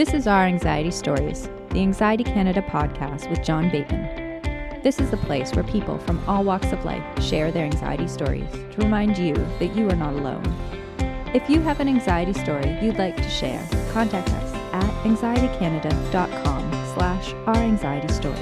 This 0.00 0.14
is 0.14 0.26
Our 0.26 0.46
Anxiety 0.46 0.90
Stories, 0.90 1.50
the 1.72 1.80
Anxiety 1.80 2.24
Canada 2.24 2.62
podcast 2.62 3.28
with 3.28 3.44
John 3.44 3.68
Bateman. 3.68 4.40
This 4.82 4.98
is 4.98 5.10
the 5.10 5.18
place 5.18 5.52
where 5.52 5.62
people 5.62 5.98
from 5.98 6.26
all 6.26 6.42
walks 6.42 6.72
of 6.72 6.82
life 6.86 7.04
share 7.22 7.52
their 7.52 7.66
anxiety 7.66 8.08
stories 8.08 8.50
to 8.50 8.76
remind 8.78 9.18
you 9.18 9.34
that 9.34 9.76
you 9.76 9.90
are 9.90 9.94
not 9.94 10.14
alone. 10.14 10.42
If 11.34 11.50
you 11.50 11.60
have 11.60 11.80
an 11.80 11.88
anxiety 11.88 12.32
story 12.32 12.78
you'd 12.80 12.96
like 12.96 13.14
to 13.18 13.28
share, 13.28 13.62
contact 13.92 14.30
us 14.30 14.54
at 14.72 14.90
anxietycanada.com 15.04 16.72
slash 16.94 17.34
our 17.46 17.56
anxiety 17.56 18.10
stories. 18.10 18.38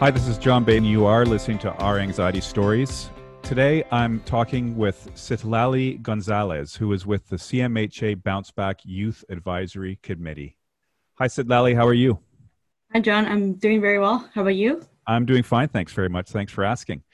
Hi, 0.00 0.10
this 0.10 0.28
is 0.28 0.36
John 0.36 0.64
Bain. 0.64 0.84
You 0.84 1.06
are 1.06 1.24
listening 1.24 1.60
to 1.60 1.72
Our 1.76 1.98
Anxiety 1.98 2.42
Stories. 2.42 3.08
Today, 3.46 3.84
I'm 3.92 4.18
talking 4.22 4.76
with 4.76 5.08
Citlali 5.14 6.02
Gonzalez, 6.02 6.74
who 6.74 6.92
is 6.92 7.06
with 7.06 7.28
the 7.28 7.36
CMHA 7.36 8.24
Bounce 8.24 8.50
Back 8.50 8.80
Youth 8.82 9.24
Advisory 9.28 10.00
Committee. 10.02 10.56
Hi, 11.14 11.28
Citlali. 11.28 11.72
How 11.72 11.86
are 11.86 11.94
you? 11.94 12.18
Hi, 12.92 12.98
John. 12.98 13.24
I'm 13.24 13.52
doing 13.52 13.80
very 13.80 14.00
well. 14.00 14.28
How 14.34 14.40
about 14.40 14.56
you? 14.56 14.84
I'm 15.06 15.24
doing 15.26 15.44
fine. 15.44 15.68
Thanks 15.68 15.92
very 15.92 16.08
much. 16.08 16.28
Thanks 16.30 16.52
for 16.52 16.64
asking. 16.64 17.04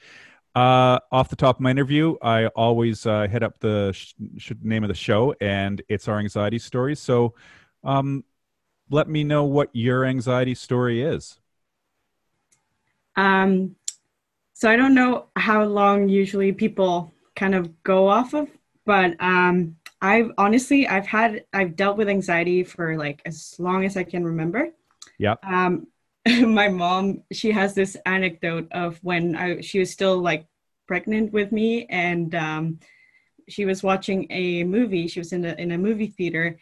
Uh, 0.55 0.97
off 1.11 1.29
the 1.29 1.35
top 1.35 1.57
of 1.57 1.61
my 1.61 1.69
interview, 1.69 2.15
I 2.19 2.47
always 2.47 3.05
uh, 3.05 3.27
hit 3.27 3.43
up 3.43 3.59
the 3.59 3.91
sh- 3.93 4.15
sh- 4.39 4.53
name 4.63 4.83
of 4.83 4.87
the 4.87 4.95
show, 4.95 5.35
and 5.39 5.83
it's 5.87 6.07
Our 6.07 6.17
Anxiety 6.17 6.57
Stories. 6.57 6.99
So 6.99 7.35
um, 7.83 8.23
let 8.89 9.07
me 9.07 9.23
know 9.23 9.43
what 9.43 9.69
your 9.71 10.03
anxiety 10.03 10.55
story 10.55 11.03
is. 11.03 11.39
Um, 13.15 13.75
so 14.53 14.69
I 14.69 14.75
don't 14.75 14.93
know 14.93 15.25
how 15.35 15.63
long 15.63 16.07
usually 16.07 16.51
people 16.51 17.11
kind 17.35 17.55
of 17.55 17.83
go 17.83 18.07
off 18.07 18.33
of, 18.33 18.47
but 18.85 19.15
um, 19.19 19.75
I've 20.01 20.31
honestly 20.37 20.87
I've 20.87 21.07
had 21.07 21.45
I've 21.53 21.75
dealt 21.75 21.97
with 21.97 22.09
anxiety 22.09 22.63
for 22.63 22.97
like 22.97 23.21
as 23.25 23.55
long 23.57 23.85
as 23.85 23.97
I 23.97 24.03
can 24.03 24.23
remember. 24.23 24.69
Yeah. 25.17 25.35
Um, 25.43 25.87
my 26.27 26.69
mom 26.69 27.23
she 27.31 27.51
has 27.51 27.73
this 27.73 27.97
anecdote 28.05 28.67
of 28.71 28.97
when 29.03 29.35
I 29.35 29.61
she 29.61 29.79
was 29.79 29.91
still 29.91 30.17
like 30.19 30.45
pregnant 30.87 31.33
with 31.33 31.51
me 31.51 31.85
and 31.87 32.35
um, 32.35 32.79
she 33.49 33.65
was 33.65 33.81
watching 33.81 34.27
a 34.29 34.63
movie. 34.63 35.07
She 35.07 35.19
was 35.19 35.33
in 35.33 35.45
a 35.45 35.53
in 35.53 35.71
a 35.71 35.77
movie 35.77 36.07
theater 36.07 36.57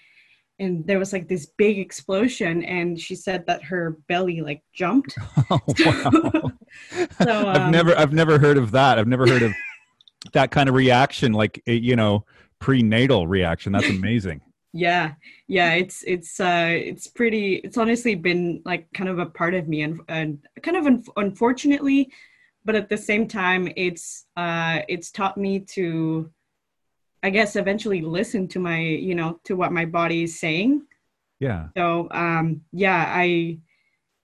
and 0.62 0.86
there 0.88 1.00
was 1.00 1.12
like 1.12 1.28
this 1.28 1.46
big 1.58 1.80
explosion 1.80 2.64
and 2.64 3.00
she 3.00 3.16
said 3.16 3.46
that 3.48 3.62
her 3.64 3.98
belly 4.08 4.42
like 4.42 4.62
jumped 4.74 5.18
Oh, 5.50 5.60
wow. 5.86 6.52
So, 7.22 7.50
I've 7.50 7.68
um, 7.68 7.72
never 7.72 7.98
I've 7.98 8.14
never 8.14 8.40
heard 8.40 8.58
of 8.58 8.72
that. 8.72 8.98
I've 9.00 9.08
never 9.08 9.28
heard 9.28 9.42
of 9.44 9.52
that 10.34 10.52
kind 10.52 10.70
of 10.70 10.76
reaction, 10.76 11.34
like 11.34 11.62
eh, 11.68 11.74
you 11.74 11.96
know, 11.96 12.26
prenatal 12.60 13.28
reaction. 13.28 13.72
That's 13.74 13.90
amazing. 13.90 14.40
yeah 14.74 15.14
yeah 15.48 15.74
it's 15.74 15.98
it's 16.08 16.40
uh 16.40 16.70
it's 16.92 17.06
pretty 17.08 17.56
it's 17.66 17.78
honestly 17.78 18.16
been 18.16 18.62
like 18.64 18.84
kind 18.94 19.10
of 19.10 19.20
a 19.20 19.26
part 19.26 19.54
of 19.54 19.68
me 19.68 19.82
and, 19.82 20.00
and 20.08 20.40
kind 20.64 20.78
of 20.78 20.86
un- 20.86 21.04
unfortunately 21.18 22.10
but 22.64 22.74
at 22.76 22.88
the 22.88 22.96
same 22.98 23.28
time 23.28 23.68
it's 23.76 24.28
uh 24.38 24.80
it's 24.88 25.12
taught 25.12 25.38
me 25.38 25.60
to 25.60 26.32
i 27.24 27.30
guess 27.30 27.56
eventually 27.56 28.02
listen 28.02 28.48
to 28.48 28.60
my 28.60 28.80
you 28.80 29.16
know 29.16 29.40
to 29.44 29.56
what 29.56 29.72
my 29.72 29.86
body 29.86 30.24
is 30.24 30.40
saying 30.40 30.82
Yeah. 31.40 31.68
so 31.78 32.08
um 32.12 32.62
yeah 32.72 33.06
i 33.08 33.58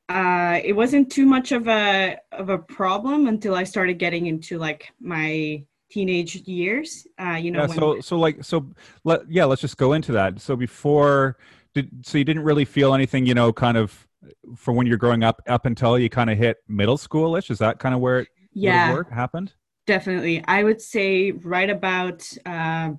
uh 0.10 0.60
it 0.64 0.74
wasn't 0.74 1.12
too 1.12 1.26
much 1.26 1.52
of 1.52 1.68
a 1.68 2.18
of 2.32 2.50
a 2.50 2.58
problem 2.58 3.28
until 3.28 3.56
i 3.56 3.64
started 3.64 4.00
getting 4.00 4.28
into 4.28 4.58
like 4.58 4.92
my 5.02 5.64
teenage 5.90 6.36
years 6.48 7.08
uh 7.20 7.32
you 7.36 7.52
know 7.52 7.62
yeah. 7.62 7.68
when, 7.68 7.78
So 7.78 8.00
so 8.02 8.18
like 8.20 8.44
so 8.44 8.66
let 9.04 9.30
yeah. 9.30 9.46
Let's 9.46 9.62
just 9.62 9.78
go 9.78 9.94
into 9.94 10.12
that. 10.14 10.42
So 10.42 10.56
before 10.56 11.38
did 11.74 12.06
so 12.06 12.18
you 12.18 12.24
didn't 12.26 12.44
really 12.44 12.66
feel 12.66 12.94
anything, 12.94 13.26
you 13.26 13.34
know, 13.34 13.54
kind 13.54 13.78
of 13.78 14.08
from 14.56 14.76
when 14.76 14.88
you're 14.88 14.98
growing 14.98 15.24
up 15.24 15.42
up 15.48 15.66
until 15.66 15.98
you 15.98 16.10
kind 16.10 16.30
of 16.30 16.38
hit 16.38 16.58
middle 16.68 16.98
schoolish. 16.98 17.50
Is 17.50 17.60
that 17.60 17.80
kind 17.80 17.96
of 17.96 18.02
where 18.02 18.20
it 18.20 18.28
yeah 18.52 18.92
worked, 18.92 19.12
happened? 19.14 19.54
Definitely. 19.88 20.44
I 20.48 20.64
would 20.64 20.82
say 20.82 21.32
right 21.32 21.70
about 21.70 22.30
uh, 22.46 22.92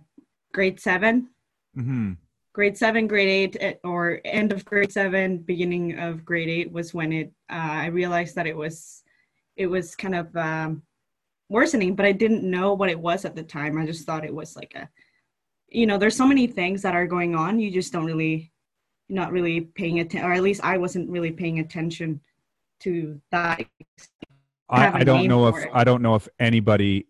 grade 0.52 0.80
seven, 0.80 1.28
Mm-hmm. 1.76 2.14
grade 2.52 2.76
seven, 2.76 3.06
grade 3.06 3.28
eight, 3.28 3.56
eh, 3.60 3.74
or 3.84 4.20
end 4.24 4.50
of 4.50 4.64
grade 4.64 4.90
seven, 4.90 5.38
beginning 5.38 5.96
of 5.98 6.24
grade 6.24 6.48
eight 6.48 6.72
was 6.72 6.92
when 6.92 7.12
it. 7.12 7.32
Uh, 7.48 7.84
I 7.84 7.86
realized 7.86 8.34
that 8.34 8.48
it 8.48 8.56
was, 8.56 9.04
it 9.56 9.66
was 9.68 9.94
kind 9.94 10.16
of 10.16 10.34
um, 10.34 10.82
worsening, 11.48 11.94
but 11.94 12.06
I 12.06 12.12
didn't 12.12 12.42
know 12.42 12.74
what 12.74 12.90
it 12.90 12.98
was 12.98 13.24
at 13.24 13.36
the 13.36 13.44
time. 13.44 13.78
I 13.78 13.86
just 13.86 14.04
thought 14.06 14.24
it 14.24 14.34
was 14.34 14.56
like 14.56 14.74
a, 14.74 14.88
you 15.68 15.86
know, 15.86 15.98
there's 15.98 16.16
so 16.16 16.26
many 16.26 16.46
things 16.48 16.82
that 16.82 16.94
are 16.96 17.06
going 17.06 17.36
on. 17.36 17.60
You 17.60 17.70
just 17.70 17.92
don't 17.92 18.06
really, 18.06 18.50
not 19.08 19.30
really 19.30 19.60
paying 19.60 20.00
attention, 20.00 20.28
or 20.28 20.32
at 20.32 20.42
least 20.42 20.64
I 20.64 20.78
wasn't 20.78 21.10
really 21.10 21.30
paying 21.30 21.60
attention 21.60 22.20
to 22.80 23.20
that. 23.30 23.62
I, 24.70 25.00
I 25.00 25.04
don't 25.04 25.26
know 25.26 25.48
if 25.48 25.64
it. 25.64 25.70
I 25.72 25.84
don't 25.84 26.02
know 26.02 26.14
if 26.14 26.28
anybody 26.38 27.06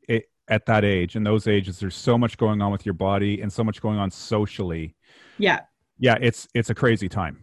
at 0.48 0.66
that 0.66 0.84
age 0.84 1.16
in 1.16 1.24
those 1.24 1.46
ages 1.46 1.78
there's 1.78 1.96
so 1.96 2.16
much 2.16 2.38
going 2.38 2.62
on 2.62 2.72
with 2.72 2.86
your 2.86 2.94
body 2.94 3.42
and 3.42 3.52
so 3.52 3.62
much 3.62 3.82
going 3.82 3.98
on 3.98 4.10
socially 4.10 4.94
Yeah, 5.38 5.60
yeah 5.98 6.16
it's 6.20 6.48
it's 6.54 6.70
a 6.70 6.74
crazy 6.74 7.08
time 7.08 7.38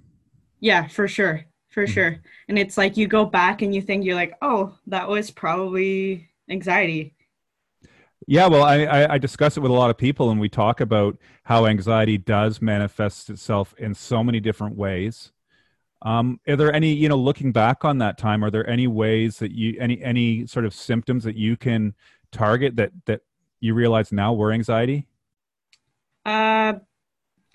Yeah, 0.60 0.88
for 0.88 1.08
sure. 1.08 1.46
For 1.70 1.86
Mhm. 1.86 1.88
sure. 1.88 2.18
And 2.48 2.58
it's 2.58 2.78
like 2.78 2.98
you 2.98 3.08
go 3.08 3.26
back 3.26 3.62
and 3.62 3.74
you 3.76 3.82
think 3.82 4.06
you're 4.06 4.16
like, 4.16 4.38
oh, 4.42 4.78
that 4.88 5.08
was 5.10 5.32
probably 5.32 6.30
anxiety. 6.50 7.16
yeah 8.28 8.48
well 8.48 8.64
I, 8.64 8.84
I 8.84 9.14
i 9.16 9.18
discuss 9.18 9.58
it 9.58 9.60
with 9.60 9.72
a 9.72 9.74
lot 9.74 9.90
of 9.90 9.98
people 9.98 10.32
and 10.32 10.40
we 10.40 10.50
talk 10.50 10.82
about 10.82 11.18
how 11.44 11.66
anxiety 11.66 12.18
does 12.18 12.62
manifest 12.62 13.30
itself 13.30 13.74
in 13.78 13.94
so 13.94 14.24
many 14.24 14.40
different 14.40 14.76
ways 14.76 15.32
um 16.06 16.40
are 16.48 16.56
there 16.56 16.74
any 16.74 16.94
you 16.94 17.10
know 17.10 17.18
looking 17.18 17.52
back 17.52 17.84
on 17.84 17.98
that 17.98 18.18
time 18.18 18.44
are 18.44 18.52
there 18.52 18.68
any 18.70 18.88
ways 18.88 19.40
that 19.40 19.52
you 19.52 19.76
any 19.80 20.02
any 20.02 20.48
sort 20.48 20.66
of 20.66 20.74
symptoms 20.74 21.24
that 21.24 21.36
you 21.36 21.58
can 21.58 21.94
target 22.32 22.78
that 22.78 22.92
that 23.06 23.22
you 23.60 23.74
realize 23.74 24.12
now 24.12 24.32
were 24.34 24.52
anxiety 24.54 25.08
Uh 26.26 26.74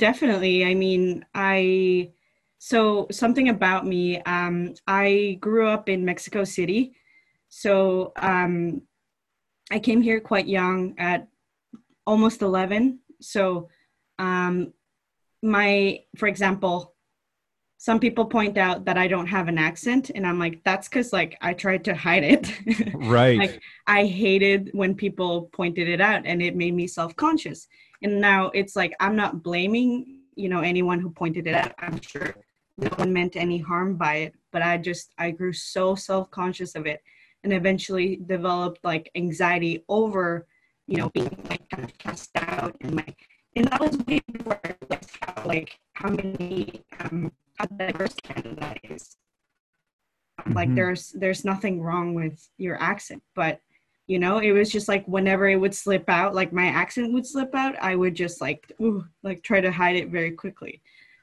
definitely. 0.00 0.64
I 0.64 0.74
mean, 0.74 1.24
I 1.34 2.10
so 2.58 3.06
something 3.12 3.48
about 3.48 3.86
me, 3.86 4.20
um, 4.22 4.74
I 4.86 5.38
grew 5.40 5.68
up 5.68 5.88
in 5.88 6.04
Mexico 6.04 6.42
City. 6.44 6.96
So 7.48 8.12
um 8.16 8.82
I 9.70 9.78
came 9.78 10.02
here 10.02 10.20
quite 10.20 10.48
young 10.48 10.94
at 10.98 11.28
almost 12.06 12.42
11. 12.42 12.98
So 13.20 13.68
um 14.18 14.72
my 15.42 16.00
for 16.16 16.26
example, 16.26 16.89
some 17.80 17.98
people 17.98 18.26
point 18.26 18.58
out 18.58 18.84
that 18.84 18.98
I 18.98 19.08
don't 19.08 19.26
have 19.26 19.48
an 19.48 19.56
accent 19.56 20.10
and 20.14 20.26
I'm 20.26 20.38
like 20.38 20.62
that's 20.64 20.86
cuz 20.86 21.14
like 21.14 21.38
I 21.40 21.54
tried 21.54 21.82
to 21.84 21.94
hide 21.94 22.24
it. 22.24 22.44
right 22.94 23.38
Like, 23.38 23.60
I 23.86 24.04
hated 24.04 24.68
when 24.74 24.94
people 24.94 25.48
pointed 25.54 25.88
it 25.88 25.98
out 25.98 26.26
and 26.26 26.42
it 26.42 26.54
made 26.54 26.74
me 26.74 26.86
self-conscious. 26.86 27.68
And 28.02 28.20
now 28.20 28.50
it's 28.52 28.76
like 28.76 28.92
I'm 29.00 29.16
not 29.16 29.42
blaming, 29.42 30.18
you 30.34 30.50
know, 30.50 30.60
anyone 30.60 31.00
who 31.00 31.08
pointed 31.08 31.46
it 31.46 31.54
out. 31.54 31.72
I'm 31.78 31.98
sure 32.02 32.36
no 32.76 32.90
one 32.96 33.14
meant 33.14 33.34
any 33.34 33.56
harm 33.56 33.96
by 33.96 34.14
it, 34.26 34.34
but 34.52 34.60
I 34.60 34.76
just 34.76 35.14
I 35.16 35.30
grew 35.30 35.54
so 35.54 35.94
self-conscious 35.94 36.74
of 36.74 36.84
it 36.86 37.02
and 37.44 37.52
eventually 37.54 38.16
developed 38.26 38.84
like 38.84 39.10
anxiety 39.14 39.84
over, 39.88 40.46
you 40.86 40.98
know, 40.98 41.08
being 41.14 41.34
like 41.48 41.66
kind 41.70 41.84
of 41.84 41.96
cast 41.96 42.28
out 42.36 42.76
and 42.82 42.94
like 42.94 43.16
and 43.56 43.68
that 43.68 43.80
was 43.80 43.96
way 44.06 44.20
before 44.30 44.60
I 44.64 44.74
realized 44.82 45.16
how 45.22 45.46
like 45.46 45.78
how 45.94 46.10
many 46.10 46.82
um 46.98 47.32
how 47.60 47.66
diverse 47.76 48.14
Canada 48.22 48.74
is. 48.84 49.16
Like 50.54 50.70
Mhm. 50.70 50.74
there's 50.76 51.12
there's 51.12 51.44
nothing 51.44 51.82
wrong 51.82 52.14
with 52.14 52.48
your 52.56 52.80
accent, 52.80 53.22
but 53.34 53.60
you 54.06 54.18
know, 54.18 54.38
it 54.38 54.52
was 54.52 54.72
just 54.72 54.88
like 54.88 55.06
whenever 55.06 55.48
it 55.48 55.56
would 55.56 55.74
slip 55.74 56.08
out, 56.08 56.34
like 56.34 56.52
my 56.52 56.66
accent 56.66 57.12
would 57.12 57.26
slip 57.26 57.54
out, 57.54 57.76
I 57.80 57.94
would 57.94 58.14
just 58.14 58.40
like 58.40 58.72
ooh, 58.80 59.04
like 59.22 59.42
try 59.42 59.60
to 59.60 59.70
hide 59.70 59.96
it 59.96 60.08
very 60.08 60.32
quickly. 60.32 60.80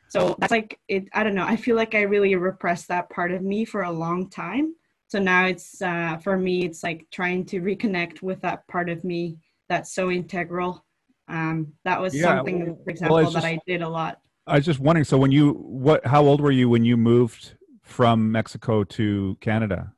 So 0.09 0.35
that's 0.39 0.51
like 0.51 0.79
it. 0.87 1.09
I 1.13 1.23
don't 1.23 1.35
know. 1.35 1.45
I 1.45 1.57
feel 1.57 1.75
like 1.75 1.95
I 1.95 2.03
really 2.03 2.33
repressed 2.35 2.87
that 2.89 3.09
part 3.09 3.31
of 3.31 3.41
me 3.41 3.65
for 3.65 3.81
a 3.81 3.91
long 3.91 4.29
time. 4.29 4.75
So 5.09 5.19
now 5.19 5.47
it's 5.47 5.81
uh, 5.81 6.17
for 6.23 6.37
me, 6.37 6.63
it's 6.65 6.83
like 6.83 7.07
trying 7.11 7.43
to 7.45 7.59
reconnect 7.61 8.21
with 8.21 8.39
that 8.41 8.67
part 8.67 8.87
of 8.89 9.03
me 9.03 9.37
that's 9.67 9.91
so 9.93 10.09
integral. 10.11 10.85
Um, 11.27 11.73
that 11.83 11.99
was 11.99 12.13
Yeah, 12.15 12.23
something, 12.37 12.65
well, 12.67 12.79
for 12.85 12.89
example, 12.91 13.17
that 13.17 13.31
just- 13.33 13.45
I 13.45 13.59
did 13.67 13.81
a 13.81 13.89
lot. 13.89 14.21
I 14.47 14.55
was 14.57 14.65
just 14.65 14.79
wondering. 14.79 15.03
So 15.05 15.17
when 15.17 15.31
you 15.31 15.53
what? 15.53 16.05
How 16.05 16.23
old 16.25 16.41
were 16.41 16.51
you 16.51 16.69
when 16.69 16.85
you 16.85 16.97
moved 16.97 17.55
from 17.83 18.31
Mexico 18.31 18.83
to 18.83 19.37
Canada? 19.41 19.93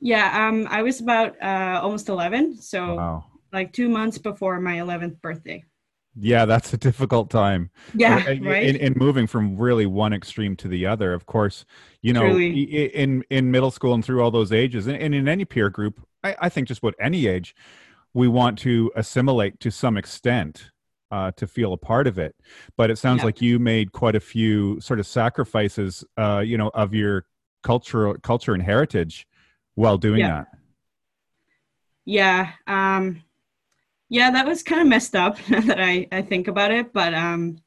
Yeah, 0.00 0.46
um, 0.48 0.66
I 0.70 0.82
was 0.82 1.00
about 1.00 1.40
uh, 1.42 1.80
almost 1.82 2.08
11, 2.08 2.60
so 2.62 2.94
Wow. 2.94 3.24
like 3.52 3.72
two 3.72 3.88
months 3.88 4.16
before 4.18 4.60
my 4.60 4.76
11th 4.76 5.20
birthday. 5.20 5.64
Yeah, 6.20 6.44
that's 6.46 6.72
a 6.72 6.76
difficult 6.76 7.30
time. 7.30 7.70
Yeah, 7.94 8.28
in, 8.28 8.44
right. 8.44 8.62
in, 8.64 8.76
in 8.76 8.94
moving 8.96 9.26
from 9.26 9.56
really 9.56 9.86
one 9.86 10.12
extreme 10.12 10.56
to 10.56 10.68
the 10.68 10.86
other. 10.86 11.12
Of 11.14 11.26
course, 11.26 11.64
you 12.02 12.12
know, 12.12 12.22
Truly. 12.22 12.62
in 12.94 13.24
in 13.30 13.50
middle 13.50 13.70
school 13.70 13.94
and 13.94 14.04
through 14.04 14.22
all 14.22 14.30
those 14.30 14.52
ages, 14.52 14.86
and, 14.86 14.96
and 14.96 15.14
in 15.14 15.28
any 15.28 15.44
peer 15.44 15.70
group, 15.70 16.00
I, 16.24 16.36
I 16.42 16.48
think 16.48 16.68
just 16.68 16.80
about 16.82 16.94
any 17.00 17.26
age, 17.26 17.54
we 18.14 18.26
want 18.28 18.58
to 18.60 18.90
assimilate 18.96 19.60
to 19.60 19.70
some 19.70 19.96
extent. 19.96 20.70
Uh, 21.10 21.30
to 21.32 21.46
feel 21.46 21.72
a 21.72 21.76
part 21.76 22.06
of 22.06 22.18
it. 22.18 22.34
But 22.76 22.90
it 22.90 22.98
sounds 22.98 23.20
Yeah. 23.20 23.26
like 23.26 23.40
you 23.42 23.58
made 23.58 23.92
quite 23.92 24.14
a 24.16 24.20
few 24.20 24.80
sort 24.80 25.00
of 25.00 25.06
sacrifices, 25.06 26.04
uh, 26.16 26.40
you 26.40 26.58
know, 26.58 26.70
of 26.74 26.94
your 26.94 27.24
cultural 27.62 28.14
culture 28.22 28.54
and 28.54 28.62
heritage 28.62 29.26
while 29.74 29.98
doing 29.98 30.20
Yeah. 30.20 30.28
that. 30.28 30.46
yeah 32.04 32.52
um 32.66 33.22
yeah 34.08 34.30
that 34.30 34.46
was 34.46 34.62
kind 34.62 34.80
of 34.80 34.86
messed 34.86 35.14
up 35.14 35.36
now 35.50 35.60
that 35.60 35.80
i 35.80 36.06
i 36.12 36.22
think 36.22 36.48
about 36.48 36.70
it 36.70 36.92
but 36.92 37.12
um 37.14 37.58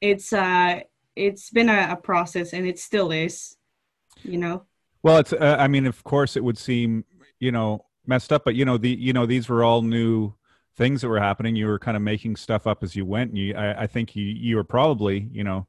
it's 0.00 0.32
uh 0.32 0.80
it's 1.16 1.50
been 1.50 1.68
a, 1.68 1.88
a 1.92 1.96
process 1.96 2.52
and 2.52 2.66
it 2.66 2.78
still 2.78 3.10
is 3.12 3.56
you 4.24 4.38
know 4.38 4.64
Well, 5.02 5.18
it's. 5.18 5.32
Uh, 5.32 5.56
I 5.58 5.66
mean, 5.68 5.86
of 5.86 6.04
course, 6.04 6.36
it 6.36 6.44
would 6.44 6.58
seem 6.58 7.04
you 7.40 7.50
know 7.52 7.86
messed 8.06 8.32
up, 8.32 8.44
but 8.44 8.54
you 8.54 8.64
know 8.64 8.78
the 8.78 8.90
you 8.90 9.12
know 9.12 9.26
these 9.26 9.48
were 9.48 9.64
all 9.64 9.82
new 9.82 10.32
things 10.76 11.00
that 11.02 11.08
were 11.08 11.20
happening. 11.20 11.56
You 11.56 11.66
were 11.66 11.78
kind 11.78 11.96
of 11.96 12.02
making 12.02 12.36
stuff 12.36 12.66
up 12.66 12.82
as 12.82 12.96
you 12.96 13.04
went. 13.06 13.30
And 13.30 13.38
you, 13.38 13.54
I, 13.54 13.82
I 13.82 13.86
think 13.86 14.16
you 14.16 14.24
you 14.24 14.56
were 14.56 14.64
probably 14.64 15.28
you 15.32 15.44
know 15.44 15.66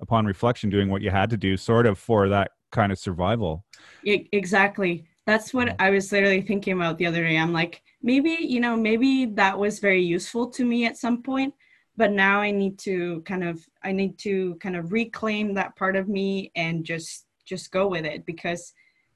upon 0.00 0.26
reflection 0.26 0.70
doing 0.70 0.90
what 0.90 1.02
you 1.02 1.10
had 1.10 1.30
to 1.30 1.36
do, 1.36 1.56
sort 1.56 1.86
of 1.86 1.98
for 1.98 2.28
that 2.28 2.52
kind 2.72 2.92
of 2.92 2.98
survival. 2.98 3.64
E- 4.04 4.28
exactly 4.32 5.06
that's 5.26 5.52
what 5.52 5.74
i 5.80 5.90
was 5.90 6.12
literally 6.12 6.40
thinking 6.40 6.74
about 6.74 6.98
the 6.98 7.06
other 7.06 7.22
day 7.24 7.36
i'm 7.36 7.52
like 7.52 7.82
maybe 8.02 8.36
you 8.40 8.60
know 8.60 8.76
maybe 8.76 9.26
that 9.26 9.58
was 9.58 9.78
very 9.80 10.02
useful 10.02 10.48
to 10.50 10.64
me 10.64 10.84
at 10.86 10.96
some 10.96 11.22
point 11.22 11.52
but 11.96 12.12
now 12.12 12.40
i 12.40 12.50
need 12.50 12.78
to 12.78 13.20
kind 13.22 13.42
of 13.42 13.64
i 13.82 13.90
need 13.92 14.16
to 14.18 14.54
kind 14.56 14.76
of 14.76 14.92
reclaim 14.92 15.54
that 15.54 15.74
part 15.76 15.96
of 15.96 16.08
me 16.08 16.50
and 16.54 16.84
just 16.84 17.26
just 17.44 17.70
go 17.70 17.86
with 17.88 18.04
it 18.04 18.24
because 18.26 18.72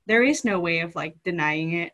there 0.07 0.23
is 0.23 0.45
no 0.45 0.59
way 0.59 0.81
of 0.81 0.95
like 0.95 1.17
denying 1.25 1.73
it 1.75 1.93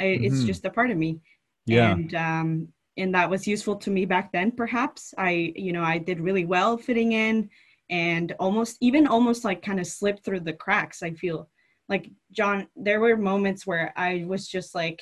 I, 0.00 0.04
it's 0.06 0.42
Mhm. 0.42 0.44
just 0.44 0.64
a 0.64 0.70
part 0.70 0.90
of 0.90 0.96
me 0.98 1.20
Yeah. 1.66 2.00
and 2.00 2.14
um 2.14 2.68
and 2.98 3.14
that 3.14 3.30
was 3.30 3.46
useful 3.46 3.76
to 3.76 3.90
me 3.90 4.04
back 4.04 4.32
then 4.32 4.50
perhaps. 4.50 5.14
I 5.16 5.52
you 5.56 5.72
know 5.72 5.82
i 5.82 5.98
did 5.98 6.20
really 6.20 6.44
well 6.44 6.76
fitting 6.76 7.12
in 7.12 7.48
and 7.90 8.34
almost 8.38 8.76
even 8.80 9.06
almost 9.06 9.44
like 9.44 9.62
kind 9.62 9.80
of 9.80 9.86
slipped 9.86 10.24
through 10.24 10.40
the 10.40 10.52
cracks 10.52 11.02
i 11.02 11.12
feel. 11.12 11.48
Like 11.88 12.10
john 12.32 12.66
there 12.76 13.00
were 13.00 13.16
moments 13.16 13.66
where 13.66 13.92
i 13.96 14.24
was 14.26 14.46
just 14.46 14.74
like 14.74 15.00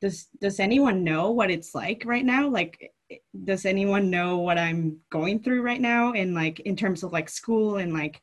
does 0.00 0.28
does 0.40 0.60
anyone 0.60 1.04
know 1.04 1.30
what 1.30 1.50
it's 1.50 1.74
like 1.74 2.02
right 2.04 2.24
now? 2.24 2.48
Like 2.48 2.92
does 3.44 3.64
anyone 3.64 4.10
know 4.10 4.38
what 4.38 4.58
i'm 4.58 4.98
going 5.10 5.42
through 5.42 5.62
right 5.62 5.80
now? 5.80 6.12
And 6.12 6.34
like 6.34 6.60
in 6.60 6.76
terms 6.76 7.02
of 7.02 7.12
like 7.12 7.28
school 7.28 7.76
and 7.76 7.92
like 7.92 8.20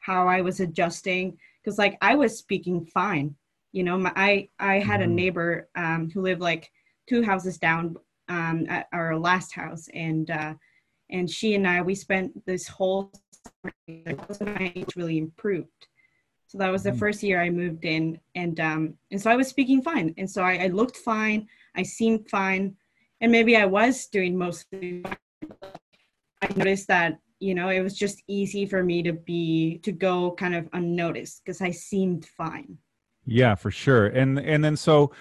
how 0.00 0.28
i 0.28 0.40
was 0.40 0.60
adjusting 0.60 1.36
because 1.60 1.78
like 1.78 1.98
i 2.00 2.14
was 2.14 2.38
speaking 2.38 2.86
fine. 2.86 3.34
You 3.72 3.84
know 3.84 3.98
my, 3.98 4.12
i 4.16 4.48
i 4.58 4.78
had 4.78 5.02
a 5.02 5.06
neighbor 5.06 5.68
um, 5.76 6.10
who 6.10 6.22
lived 6.22 6.40
like 6.40 6.70
two 7.08 7.22
houses 7.22 7.58
down 7.58 7.96
um, 8.28 8.66
at 8.68 8.86
our 8.92 9.18
last 9.18 9.54
house. 9.54 9.88
And 9.94 10.30
uh, 10.30 10.54
and 11.10 11.28
she 11.30 11.54
and 11.54 11.66
i 11.66 11.80
we 11.80 11.94
spent 11.94 12.44
this 12.46 12.68
whole 12.68 13.10
summer 13.32 13.72
together. 13.86 14.16
That's 14.28 14.40
when 14.40 14.54
my 14.54 14.66
English 14.74 14.96
really 14.96 15.18
improved. 15.18 15.86
So 16.46 16.58
that 16.58 16.70
was 16.70 16.82
the 16.82 16.92
Mhm. 16.92 16.98
first 16.98 17.22
year 17.22 17.40
i 17.40 17.50
moved 17.50 17.84
in. 17.84 18.18
And 18.34 18.58
um 18.60 18.94
and 19.10 19.20
so 19.20 19.30
i 19.30 19.36
was 19.36 19.48
speaking 19.48 19.80
fine. 19.82 20.14
And 20.18 20.30
so 20.30 20.42
i, 20.42 20.54
I 20.64 20.66
looked 20.68 20.96
fine. 20.96 21.48
I 21.74 21.82
seemed 21.82 22.28
fine. 22.28 22.76
And 23.20 23.32
maybe 23.32 23.56
i 23.56 23.64
was 23.64 24.06
doing 24.06 24.36
mostly 24.36 25.02
i 26.42 26.48
noticed 26.56 26.88
that 26.88 27.18
you 27.40 27.54
know 27.54 27.68
it 27.68 27.80
was 27.80 27.96
just 27.96 28.22
easy 28.28 28.66
for 28.66 28.82
me 28.84 29.02
to 29.02 29.12
be 29.12 29.78
to 29.82 29.92
go 29.92 30.32
kind 30.32 30.54
of 30.54 30.68
unnoticed 30.72 31.42
because 31.44 31.60
i 31.60 31.70
seemed 31.70 32.26
fine. 32.26 32.78
Yeah, 33.26 33.54
for 33.54 33.70
sure. 33.70 34.06
And 34.06 34.38
and 34.38 34.64
then 34.64 34.76
so 34.76 35.12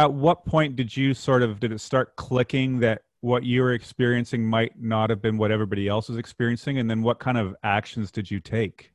at 0.00 0.10
what 0.10 0.46
point 0.46 0.76
did 0.76 0.96
you 0.96 1.12
sort 1.12 1.42
of 1.42 1.60
did 1.60 1.72
it 1.72 1.80
start 1.80 2.16
clicking 2.16 2.80
that 2.80 3.02
what 3.20 3.42
you 3.44 3.60
were 3.60 3.74
experiencing 3.74 4.42
might 4.42 4.72
not 4.80 5.10
have 5.10 5.20
been 5.20 5.36
what 5.36 5.50
everybody 5.50 5.88
else 5.88 6.08
was 6.08 6.16
experiencing 6.16 6.78
and 6.78 6.88
then 6.88 7.02
what 7.02 7.18
kind 7.18 7.36
of 7.36 7.54
actions 7.62 8.10
did 8.10 8.30
you 8.30 8.40
take 8.40 8.92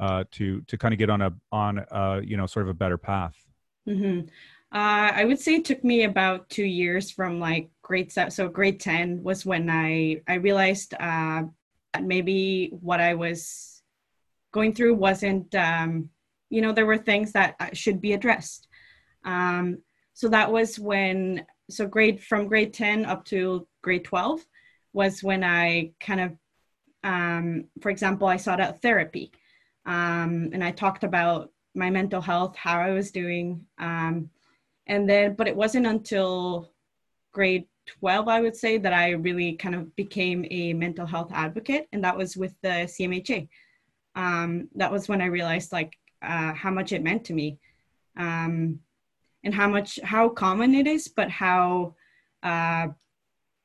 uh 0.00 0.24
to 0.32 0.60
to 0.62 0.76
kind 0.76 0.92
of 0.92 0.98
get 0.98 1.08
on 1.08 1.22
a 1.22 1.32
on 1.52 1.78
uh 1.78 2.20
you 2.22 2.36
know 2.36 2.46
sort 2.46 2.64
of 2.66 2.70
a 2.70 2.74
better 2.74 2.98
path? 2.98 3.36
hmm 3.86 4.20
Uh, 4.72 5.12
I 5.20 5.24
would 5.24 5.38
say 5.38 5.52
it 5.54 5.64
took 5.64 5.84
me 5.84 6.02
about 6.02 6.48
two 6.56 6.64
years 6.64 7.08
from 7.16 7.38
like 7.38 7.70
grade 7.88 8.10
seven. 8.10 8.32
So 8.32 8.48
grade 8.48 8.80
ten 8.80 9.22
was 9.22 9.46
when 9.46 9.70
I 9.70 10.22
I 10.26 10.34
realized 10.48 10.94
uh, 10.94 11.42
that 11.92 12.02
maybe 12.02 12.70
what 12.88 13.00
I 13.00 13.14
was 13.14 13.82
going 14.50 14.74
through 14.74 14.94
wasn't, 14.96 15.54
um, 15.54 16.10
you 16.50 16.60
know, 16.60 16.72
there 16.72 16.90
were 16.90 16.98
things 16.98 17.30
that 17.32 17.54
uh, 17.60 17.70
should 17.72 18.00
be 18.00 18.14
addressed. 18.14 18.66
Um, 19.24 19.78
so 20.14 20.28
that 20.28 20.50
was 20.50 20.78
when 20.78 21.44
so 21.70 21.86
grade 21.86 22.22
from 22.22 22.46
grade 22.46 22.72
ten 22.72 23.04
up 23.04 23.24
to 23.26 23.66
grade 23.82 24.04
twelve 24.04 24.44
was 24.92 25.22
when 25.22 25.42
I 25.44 25.92
kind 26.00 26.20
of, 26.20 26.32
um, 27.02 27.64
for 27.82 27.90
example, 27.90 28.28
I 28.28 28.36
sought 28.36 28.60
out 28.60 28.80
therapy, 28.80 29.32
um, 29.86 30.50
and 30.52 30.62
I 30.62 30.70
talked 30.70 31.04
about 31.04 31.50
my 31.74 31.90
mental 31.90 32.20
health, 32.20 32.56
how 32.56 32.80
I 32.80 32.92
was 32.92 33.10
doing. 33.10 33.66
Um, 33.78 34.30
and 34.86 35.08
then, 35.08 35.34
but 35.34 35.48
it 35.48 35.56
wasn't 35.56 35.86
until 35.86 36.70
grade 37.32 37.66
12, 37.86 38.28
I 38.28 38.40
would 38.40 38.56
say, 38.56 38.78
that 38.78 38.92
I 38.92 39.10
really 39.10 39.54
kind 39.54 39.74
of 39.74 39.94
became 39.96 40.46
a 40.50 40.72
mental 40.72 41.06
health 41.06 41.30
advocate. 41.32 41.88
And 41.92 42.04
that 42.04 42.16
was 42.16 42.36
with 42.36 42.54
the 42.62 42.86
CMHA. 42.86 43.48
Um, 44.14 44.68
that 44.76 44.92
was 44.92 45.08
when 45.08 45.20
I 45.20 45.26
realized 45.26 45.72
like 45.72 45.94
uh, 46.22 46.52
how 46.54 46.70
much 46.70 46.92
it 46.92 47.02
meant 47.02 47.24
to 47.26 47.34
me 47.34 47.58
um, 48.16 48.78
and 49.44 49.54
how 49.54 49.68
much, 49.68 50.00
how 50.02 50.28
common 50.28 50.74
it 50.74 50.86
is, 50.86 51.06
but 51.08 51.30
how 51.30 51.94
uh, 52.42 52.88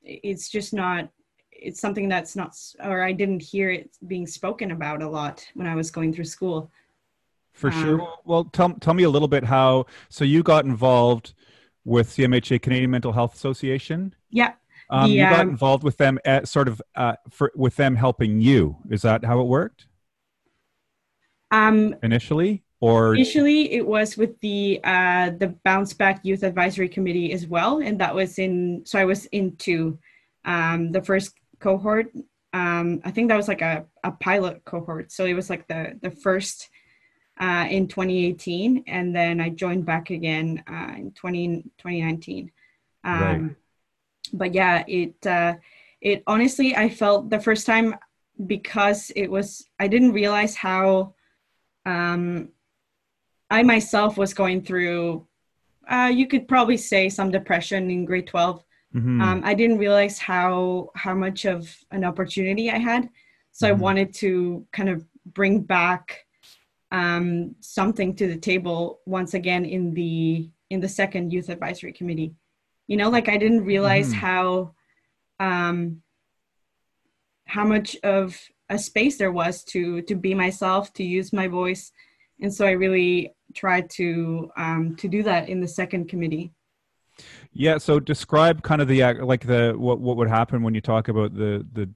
it's 0.03 0.49
just 0.49 0.73
not, 0.73 1.09
it's 1.51 1.81
something 1.81 2.07
that's 2.07 2.35
not, 2.35 2.55
or 2.83 3.01
I 3.01 3.11
didn't 3.11 3.41
hear 3.41 3.69
it 3.71 3.97
being 4.07 4.27
spoken 4.27 4.71
about 4.71 5.01
a 5.01 5.09
lot 5.09 5.45
when 5.55 5.67
I 5.67 5.75
was 5.75 5.91
going 5.91 6.13
through 6.13 6.25
school. 6.25 6.71
For 7.51 7.71
sure. 7.71 8.01
Um, 8.01 8.07
Well, 8.23 8.43
tell 8.45 8.73
tell 8.75 8.93
me 8.93 9.03
a 9.03 9.09
little 9.09 9.27
bit 9.27 9.43
how. 9.43 9.85
So 10.07 10.23
you 10.23 10.43
got 10.43 10.63
involved 10.63 11.33
with 11.83 12.09
CMHA, 12.09 12.61
Canadian 12.61 12.91
Mental 12.91 13.11
Health 13.11 13.35
Association. 13.35 14.15
Yeah. 14.29 14.53
Um, 14.89 15.09
The, 15.09 15.17
you 15.17 15.23
got 15.23 15.41
um, 15.41 15.49
involved 15.49 15.83
with 15.83 15.97
them 15.97 16.19
at 16.23 16.47
sort 16.47 16.69
of 16.69 16.81
uh, 16.95 17.15
for 17.29 17.51
with 17.55 17.75
them 17.75 17.97
helping 17.97 18.39
you. 18.39 18.77
Is 18.89 19.01
that 19.01 19.25
how 19.25 19.41
it 19.41 19.47
worked 19.47 19.87
Um, 21.51 21.95
initially, 22.01 22.63
or 22.81 23.15
Initially, 23.15 23.73
it 23.73 23.85
was 23.85 24.15
with 24.15 24.39
the 24.39 24.79
uh, 24.83 25.31
the 25.31 25.55
Bounce 25.65 25.93
Back 25.93 26.21
Youth 26.23 26.43
Advisory 26.43 26.87
Committee 26.87 27.33
as 27.33 27.45
well, 27.45 27.79
and 27.79 28.00
that 28.00 28.15
was 28.15 28.39
in. 28.39 28.83
So 28.86 28.98
I 28.98 29.05
was 29.05 29.25
into 29.27 30.00
um, 30.45 30.91
the 30.91 31.01
first 31.01 31.33
cohort. 31.59 32.12
Um, 32.53 33.01
I 33.03 33.12
think 33.12 33.29
that 33.29 33.38
was 33.38 33.48
like 33.48 33.62
a, 33.62 33.86
a 34.03 34.12
pilot 34.12 34.63
cohort. 34.63 35.12
So 35.12 35.25
it 35.25 35.33
was 35.33 35.50
like 35.50 35.67
the 35.67 36.00
the 36.01 36.12
first 36.12 36.69
uh, 37.39 37.67
in 37.69 37.88
2018, 37.88 38.86
and 38.88 39.13
then 39.15 39.41
I 39.41 39.50
joined 39.50 39.86
back 39.86 40.09
again 40.09 40.63
uh, 40.67 40.93
in 40.98 41.12
20, 41.12 41.63
2019. 41.77 42.51
Um, 43.03 43.19
Right. 43.19 43.55
But 44.31 44.53
yeah, 44.53 44.83
it 44.88 45.25
uh, 45.25 45.55
it 46.01 46.24
honestly 46.27 46.75
I 46.75 46.89
felt 46.89 47.29
the 47.29 47.39
first 47.39 47.65
time 47.65 47.95
because 48.45 49.12
it 49.15 49.29
was 49.29 49.65
I 49.79 49.88
didn't 49.88 50.13
realize 50.13 50.55
how 50.55 51.15
um, 51.86 52.50
I 53.50 53.63
myself 53.63 54.18
was 54.18 54.34
going 54.34 54.62
through, 54.62 55.27
uh, 55.89 56.12
you 56.13 56.27
could 56.27 56.48
probably 56.48 56.77
say 56.77 57.10
some 57.10 57.32
depression 57.32 57.89
in 57.89 58.06
grade 58.06 58.27
12. 58.27 58.63
Mhm. 58.96 59.22
Um, 59.22 59.41
I 59.44 59.53
didn't 59.53 59.77
realize 59.79 60.20
how 60.20 60.91
how 60.96 61.13
much 61.15 61.46
of 61.46 61.75
an 61.91 62.03
opportunity 62.03 62.70
I 62.72 62.77
had, 62.77 63.10
so 63.51 63.68
I 63.68 63.72
Mhm. 63.74 63.79
wanted 63.79 64.13
to 64.15 64.65
kind 64.72 64.89
of 64.89 65.06
bring 65.25 65.62
back 65.62 66.25
um, 66.91 67.56
something 67.60 68.15
to 68.15 68.25
the 68.27 68.38
table 68.38 69.00
once 69.06 69.36
again 69.36 69.63
in 69.63 69.94
the 69.94 70.50
in 70.72 70.79
the 70.79 70.89
second 70.89 71.32
youth 71.32 71.50
advisory 71.50 71.94
committee. 71.94 72.34
You 72.88 72.98
know, 72.98 73.10
like 73.10 73.29
I 73.29 73.38
didn't 73.38 73.63
realize 73.65 74.12
Mhm. 74.12 74.18
how 74.18 74.75
um, 75.39 76.01
how 77.46 77.63
much 77.63 77.96
of 78.03 78.39
a 78.70 78.77
space 78.77 79.18
there 79.18 79.32
was 79.32 79.63
to 79.65 80.01
to 80.03 80.15
be 80.15 80.34
myself, 80.34 80.91
to 80.94 81.03
use 81.03 81.32
my 81.32 81.48
voice, 81.48 81.91
and 82.41 82.53
so 82.53 82.65
I 82.65 82.72
really 82.72 83.34
tried 83.53 83.89
to 83.91 84.51
um, 84.58 84.96
to 84.98 85.08
do 85.08 85.24
that 85.24 85.50
in 85.50 85.60
the 85.62 85.67
second 85.67 86.10
committee. 86.10 86.51
Yeah. 87.51 87.77
So 87.77 88.00
describe 88.00 88.63
kind 88.63 88.81
of 88.81 88.88
the 88.88 89.03
like 89.22 89.46
the 89.46 89.74
what 89.77 90.00
what 90.00 90.17
would 90.17 90.29
happen 90.29 90.63
when 90.63 90.74
you 90.74 90.81
talk 90.81 91.08
about 91.08 91.34
the 91.34 91.65
the 91.74 91.89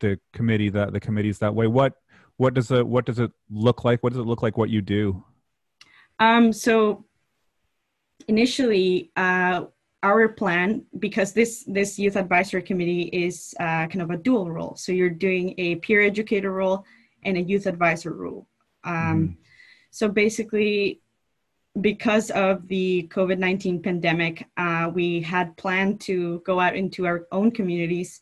the 0.00 0.18
committee 0.32 0.68
that 0.70 0.92
the 0.92 1.00
committees 1.00 1.38
that 1.38 1.54
way. 1.54 1.66
What 1.66 1.94
what 2.36 2.54
does 2.54 2.70
it 2.70 2.86
what 2.86 3.06
does 3.06 3.18
it 3.18 3.30
look 3.50 3.84
like? 3.84 4.02
What 4.02 4.12
does 4.12 4.20
it 4.20 4.26
look 4.26 4.42
like? 4.42 4.56
What 4.56 4.70
you 4.70 4.82
do? 4.82 5.24
Um, 6.18 6.52
so 6.52 7.04
initially, 8.28 9.10
uh, 9.16 9.64
our 10.02 10.28
plan, 10.28 10.84
because 10.98 11.32
this 11.32 11.64
this 11.66 11.98
youth 11.98 12.16
advisory 12.16 12.62
committee 12.62 13.04
is 13.12 13.54
uh, 13.60 13.86
kind 13.86 14.02
of 14.02 14.10
a 14.10 14.16
dual 14.16 14.50
role. 14.50 14.76
So 14.76 14.92
you're 14.92 15.10
doing 15.10 15.54
a 15.58 15.76
peer 15.76 16.02
educator 16.02 16.52
role 16.52 16.84
and 17.24 17.36
a 17.36 17.42
youth 17.42 17.66
advisor 17.66 18.12
role. 18.12 18.46
Um, 18.84 19.36
So 19.96 20.10
basically, 20.10 21.00
because 21.80 22.30
of 22.32 22.68
the 22.68 23.08
COVID 23.10 23.38
19 23.38 23.80
pandemic, 23.80 24.46
uh, 24.58 24.90
we 24.92 25.22
had 25.22 25.56
planned 25.56 26.02
to 26.02 26.40
go 26.40 26.60
out 26.60 26.76
into 26.76 27.06
our 27.06 27.26
own 27.32 27.50
communities, 27.50 28.20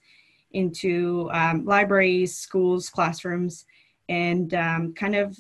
into 0.53 1.29
um, 1.33 1.65
libraries, 1.65 2.37
schools, 2.37 2.89
classrooms, 2.89 3.65
and 4.09 4.55
um, 4.55 4.95
kind 4.95 5.17
of 5.17 5.37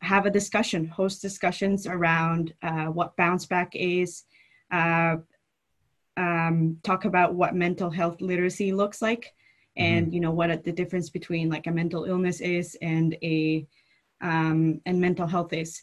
have 0.00 0.26
a 0.26 0.30
discussion, 0.30 0.86
host 0.86 1.20
discussions 1.20 1.88
around 1.88 2.54
uh, 2.62 2.86
what 2.86 3.16
bounce 3.16 3.44
back 3.44 3.74
is, 3.74 4.26
uh, 4.70 5.16
um, 6.16 6.78
talk 6.84 7.04
about 7.04 7.34
what 7.34 7.56
mental 7.56 7.90
health 7.90 8.20
literacy 8.20 8.72
looks 8.72 9.02
like, 9.02 9.34
and 9.76 10.06
mm-hmm. 10.06 10.14
you 10.14 10.20
know 10.20 10.30
what 10.30 10.62
the 10.62 10.70
difference 10.70 11.10
between 11.10 11.48
like 11.48 11.66
a 11.66 11.72
mental 11.72 12.04
illness 12.04 12.40
is 12.40 12.76
and 12.80 13.16
a 13.24 13.66
um, 14.20 14.80
and 14.86 15.00
mental 15.00 15.26
health 15.26 15.52
is 15.52 15.82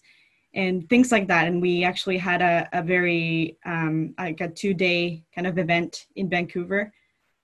and 0.56 0.90
things 0.90 1.12
like 1.12 1.28
that. 1.28 1.48
And 1.48 1.62
we 1.62 1.84
actually 1.84 2.18
had 2.18 2.42
a, 2.42 2.68
a 2.72 2.82
very 2.82 3.58
um, 3.66 4.16
like 4.18 4.42
a 4.42 4.48
two 4.48 4.74
day 4.74 5.24
kind 5.34 5.46
of 5.46 5.58
event 5.58 6.08
in 6.16 6.30
vancouver 6.30 6.94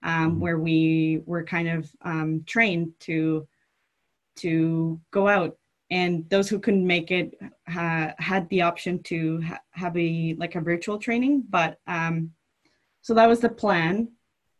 um, 0.03 0.31
mm-hmm. 0.31 0.39
where 0.39 0.57
we 0.57 1.21
were 1.25 1.43
kind 1.43 1.69
of 1.69 1.91
um, 2.01 2.43
trained 2.45 2.93
to 3.01 3.47
to 4.37 4.99
go 5.11 5.27
out. 5.27 5.57
And 5.91 6.27
those 6.29 6.47
who 6.47 6.57
couldn't 6.57 6.87
make 6.87 7.11
it 7.11 7.37
uh, 7.67 8.11
had 8.17 8.47
the 8.47 8.61
option 8.61 9.03
to 9.03 9.41
ha- 9.41 9.59
have 9.71 9.95
a 9.97 10.35
like 10.39 10.55
a 10.55 10.61
virtual 10.61 10.97
training 10.97 11.43
but 11.49 11.79
um, 11.85 12.31
so 13.01 13.13
that 13.13 13.27
was 13.27 13.39
the 13.41 13.49
plan. 13.49 14.09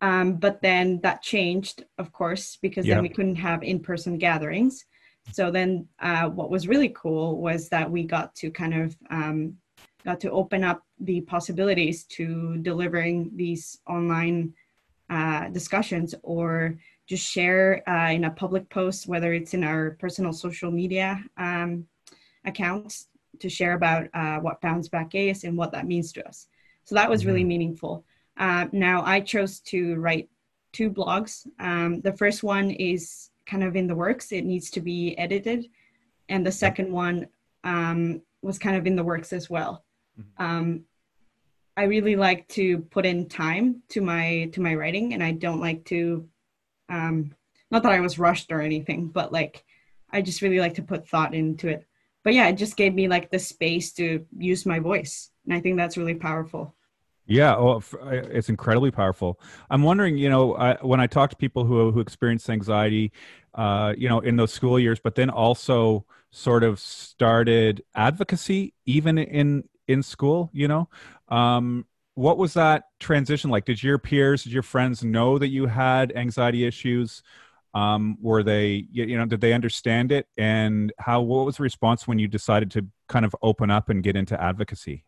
Um, 0.02 0.38
but 0.38 0.62
then 0.64 1.00
that 1.04 1.22
changed 1.22 1.86
of 1.98 2.12
course 2.12 2.58
because 2.62 2.86
then 2.86 3.02
we 3.02 3.10
couldn't 3.10 3.36
have 3.36 3.64
in-person 3.64 4.18
gatherings 4.18 4.84
so 5.32 5.52
then 5.52 5.88
uh, 6.00 6.30
what 6.30 6.50
was 6.50 6.68
really 6.68 6.90
cool 6.90 7.42
was 7.42 7.70
that 7.70 7.90
we 7.90 8.04
got 8.04 8.34
to 8.36 8.52
kind 8.52 8.74
of 8.74 8.98
um, 9.10 9.56
got 10.04 10.20
to 10.22 10.32
open 10.32 10.64
up 10.64 10.84
the 11.00 11.22
possibilities 11.22 12.04
to 12.06 12.58
delivering 12.58 13.32
these 13.36 13.80
online 13.88 14.54
uh, 15.10 15.50
discussions 15.50 16.16
or 16.24 16.78
just 17.08 17.30
share 17.30 17.88
uh, 17.90 18.12
in 18.12 18.26
a 18.26 18.32
public 18.32 18.70
post, 18.70 19.08
whether 19.08 19.34
it's 19.34 19.54
in 19.54 19.64
our 19.64 19.92
personal 20.00 20.34
social 20.34 20.72
media 20.72 21.22
um, 21.38 21.86
accounts, 22.46 23.08
to 23.40 23.50
share 23.50 23.74
about 23.74 24.08
uh, 24.14 24.38
what 24.38 24.62
Bounce 24.62 24.88
Back 24.88 25.16
is 25.16 25.44
and 25.44 25.58
what 25.58 25.72
that 25.72 25.88
means 25.88 26.12
to 26.14 26.28
us. 26.28 26.48
So 26.86 26.96
that 26.96 27.10
was 27.10 27.26
really 27.26 27.42
mm-hmm. 27.42 27.48
meaningful. 27.50 28.06
Uh, 28.38 28.68
now 28.72 29.04
I 29.04 29.20
chose 29.20 29.60
to 29.62 29.96
write 29.96 30.30
two 30.72 30.90
blogs. 30.90 31.46
Um, 31.60 32.02
the 32.02 32.14
first 32.14 32.44
one 32.44 32.72
is 32.72 33.31
kind 33.52 33.64
of 33.66 33.76
in 33.76 33.88
the 33.88 33.96
works. 33.96 34.32
It 34.32 34.46
needs 34.46 34.72
to 34.72 34.82
be 34.82 35.18
edited, 35.18 35.68
and 36.30 36.46
the 36.46 36.52
second 36.52 36.90
one 36.90 37.28
um, 37.66 38.22
was 38.42 38.58
kind 38.58 38.78
of 38.78 38.88
in 38.88 38.96
the 38.96 39.04
works 39.04 39.34
as 39.34 39.50
well. 39.50 39.84
Mm-hmm. 40.18 40.44
Um, 40.44 40.86
I 41.76 41.84
really 41.84 42.16
like 42.16 42.48
to 42.50 42.80
put 42.96 43.06
in 43.06 43.28
time 43.28 43.84
to 43.90 44.00
my 44.02 44.50
to 44.54 44.62
my 44.62 44.74
writing, 44.76 45.14
and 45.14 45.22
I 45.22 45.32
don't 45.32 45.60
like 45.60 45.84
to, 45.86 46.28
um, 46.88 47.36
not 47.70 47.84
that 47.84 47.92
I 47.92 48.00
was 48.00 48.18
rushed 48.18 48.52
or 48.52 48.62
anything, 48.62 49.08
but 49.08 49.34
like 49.34 49.66
I 50.10 50.22
just 50.22 50.42
really 50.42 50.60
like 50.60 50.76
to 50.76 50.84
put 50.84 51.08
thought 51.08 51.36
into 51.36 51.68
it. 51.68 51.86
But 52.24 52.34
yeah, 52.34 52.48
it 52.48 52.58
just 52.58 52.78
gave 52.78 52.94
me 52.94 53.08
like 53.08 53.32
the 53.32 53.40
space 53.40 53.92
to 53.94 54.26
use 54.38 54.66
my 54.66 54.80
voice, 54.80 55.30
and 55.46 55.54
I 55.54 55.60
think 55.60 55.76
that's 55.76 55.98
really 55.98 56.16
powerful. 56.16 56.74
Yeah, 57.28 57.56
oh, 57.56 57.82
it's 58.02 58.50
incredibly 58.50 58.92
powerful. 58.92 59.40
I'm 59.70 59.84
wondering, 59.84 60.18
you 60.18 60.30
know, 60.30 60.56
I, 60.56 60.76
when 60.82 61.00
I 61.00 61.08
talk 61.08 61.30
to 61.30 61.36
people 61.36 61.64
who 61.64 61.92
who 61.92 62.00
experience 62.00 62.50
anxiety, 62.50 63.12
uh, 63.56 63.94
you 63.98 64.10
know, 64.10 64.20
in 64.20 64.36
those 64.36 64.52
school 64.52 64.80
years, 64.80 65.00
but 65.00 65.16
then 65.16 65.30
also 65.30 66.06
sort 66.32 66.64
of 66.64 66.80
started 66.80 67.84
advocacy 67.96 68.74
even 68.86 69.18
in 69.18 69.64
in 69.88 70.04
school. 70.04 70.50
You 70.54 70.68
know, 70.68 70.90
um, 71.30 71.86
what 72.16 72.38
was 72.38 72.54
that 72.56 72.86
transition 73.00 73.50
like? 73.50 73.66
Did 73.66 73.82
your 73.82 73.98
peers, 73.98 74.44
did 74.44 74.52
your 74.52 74.64
friends 74.64 75.04
know 75.04 75.38
that 75.38 75.50
you 75.50 75.68
had 75.68 76.12
anxiety 76.16 76.66
issues? 76.66 77.24
Um, 77.74 78.18
were 78.20 78.44
they, 78.44 78.86
you 78.92 79.18
know, 79.18 79.26
did 79.26 79.40
they 79.40 79.54
understand 79.54 80.12
it? 80.12 80.28
And 80.38 80.92
how? 81.00 81.22
What 81.22 81.46
was 81.46 81.58
the 81.58 81.64
response 81.64 82.08
when 82.08 82.20
you 82.20 82.28
decided 82.28 82.72
to 82.72 82.88
kind 83.08 83.24
of 83.26 83.34
open 83.42 83.72
up 83.72 83.88
and 83.90 84.04
get 84.04 84.18
into 84.18 84.42
advocacy? 84.42 85.06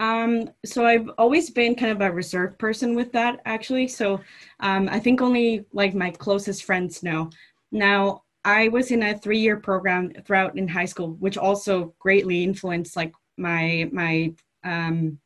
Um, 0.00 0.50
so 0.64 0.86
I've 0.86 1.10
always 1.18 1.50
been 1.50 1.74
kind 1.74 1.90
of 1.92 2.00
a 2.00 2.12
reserved 2.12 2.58
person 2.58 2.94
with 2.94 3.10
that, 3.12 3.40
actually. 3.44 3.88
So 3.88 4.20
um, 4.60 4.88
I 4.88 5.00
think 5.00 5.20
only 5.20 5.64
like 5.72 5.94
my 5.94 6.10
closest 6.10 6.64
friends 6.64 7.02
know. 7.02 7.30
Now 7.72 8.22
I 8.44 8.68
was 8.68 8.90
in 8.90 9.02
a 9.02 9.18
three-year 9.18 9.58
program 9.58 10.12
throughout 10.24 10.56
in 10.56 10.68
high 10.68 10.84
school, 10.84 11.14
which 11.14 11.36
also 11.36 11.94
greatly 11.98 12.44
influenced 12.44 12.96
like 12.96 13.12
my 13.36 13.88
my 13.92 14.32
um, 14.64 15.18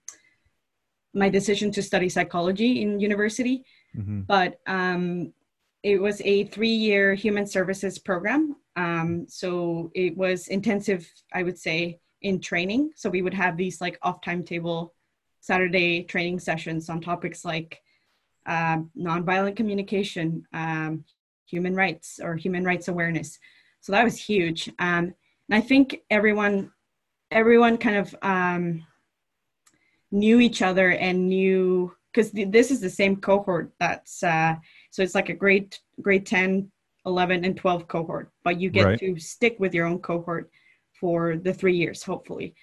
my 1.15 1.29
decision 1.29 1.71
to 1.73 1.83
study 1.83 2.09
psychology 2.09 2.83
in 2.83 2.99
university. 2.99 3.65
Mm-hmm. 3.95 4.23
But 4.23 4.61
um, 4.67 5.35
it 5.83 6.01
was 6.01 6.23
a 6.25 6.45
three-year 6.45 7.15
human 7.15 7.47
services 7.47 7.99
program. 7.99 8.57
Um, 8.77 9.27
so 9.29 9.91
it 9.95 10.17
was 10.17 10.49
intensive, 10.49 11.07
I 11.33 11.43
would 11.43 11.59
say, 11.59 12.01
in 12.23 12.41
training. 12.41 12.91
So 12.97 13.11
we 13.11 13.23
would 13.23 13.35
have 13.35 13.57
these 13.57 13.81
like 13.81 13.99
off 14.03 14.21
timetable 14.21 14.95
Saturday 15.41 16.05
training 16.05 16.39
sessions 16.39 16.89
on 16.89 17.01
topics 17.01 17.45
like 17.45 17.81
um, 18.47 18.91
nonviolent 18.99 19.57
communication, 19.57 20.47
um, 20.53 21.05
human 21.47 21.75
rights, 21.75 22.21
or 22.23 22.37
human 22.37 22.65
rights 22.65 22.89
awareness. 22.89 23.39
So 23.81 23.93
that 23.93 24.05
was 24.05 24.19
huge. 24.19 24.69
Um, 24.79 25.15
and 25.49 25.55
I 25.55 25.61
think 25.61 26.03
everyone, 26.11 26.71
everyone 27.31 27.77
kind 27.79 27.97
of 27.97 28.15
um, 28.23 28.87
knew 30.13 30.41
each 30.41 30.63
other 30.63 30.91
and 30.91 31.29
knew 31.29 31.93
because 32.13 32.31
th- 32.31 32.51
this 32.51 32.71
is 32.71 32.81
the 32.81 32.91
same 32.91 33.17
cohort 33.17 33.73
that's 33.81 34.23
uh, 34.23 34.55
so 34.91 35.03
it's 35.03 35.15
like 35.15 35.31
a 35.31 35.35
grade 35.35 35.77
grade 36.03 36.27
10 36.27 36.71
11 37.07 37.45
and 37.45 37.57
12 37.57 37.89
cohort 37.89 38.31
but 38.45 38.61
you 38.61 38.71
get 38.71 38.85
right. 38.85 38.99
to 38.99 39.19
stick 39.19 39.57
with 39.59 39.75
your 39.75 39.87
own 39.87 39.99
cohort 39.99 40.51
for 41.03 41.37
the 41.37 41.53
three 41.53 41.77
years, 41.77 42.05
hopefully. 42.05 42.55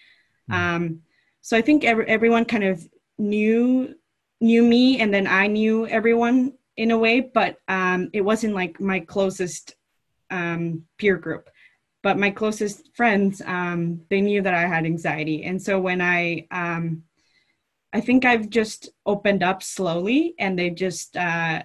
Mm. 0.50 0.56
Um, 0.56 1.02
so 1.42 1.58
I 1.58 1.62
think 1.62 1.84
every, 1.84 2.08
everyone 2.08 2.46
kind 2.46 2.64
of 2.64 2.88
knew 3.18 3.94
knew 4.40 4.64
me, 4.64 5.02
and 5.02 5.14
then 5.14 5.28
I 5.28 5.48
knew 5.48 5.86
everyone 5.88 6.54
in 6.78 6.92
a 6.92 6.98
way, 6.98 7.20
but 7.20 7.58
um, 7.68 8.10
it 8.14 8.22
wasn't 8.22 8.56
like 8.56 8.80
my 8.80 9.02
closest 9.02 9.76
um, 10.32 10.84
peer 10.98 11.18
group. 11.18 11.50
But 12.02 12.18
my 12.18 12.32
closest 12.32 12.96
friends, 12.96 13.42
um, 13.46 14.00
they 14.10 14.22
knew 14.22 14.42
that 14.42 14.54
I 14.54 14.66
had 14.66 14.86
anxiety, 14.86 15.44
and 15.44 15.62
so 15.62 15.82
when 15.82 16.00
I 16.00 16.48
um, 16.50 17.04
I 17.92 18.00
think 18.00 18.24
I've 18.24 18.50
just 18.50 18.90
opened 19.06 19.44
up 19.44 19.62
slowly, 19.62 20.34
and 20.40 20.58
they 20.58 20.70
just 20.70 21.18
uh, 21.18 21.64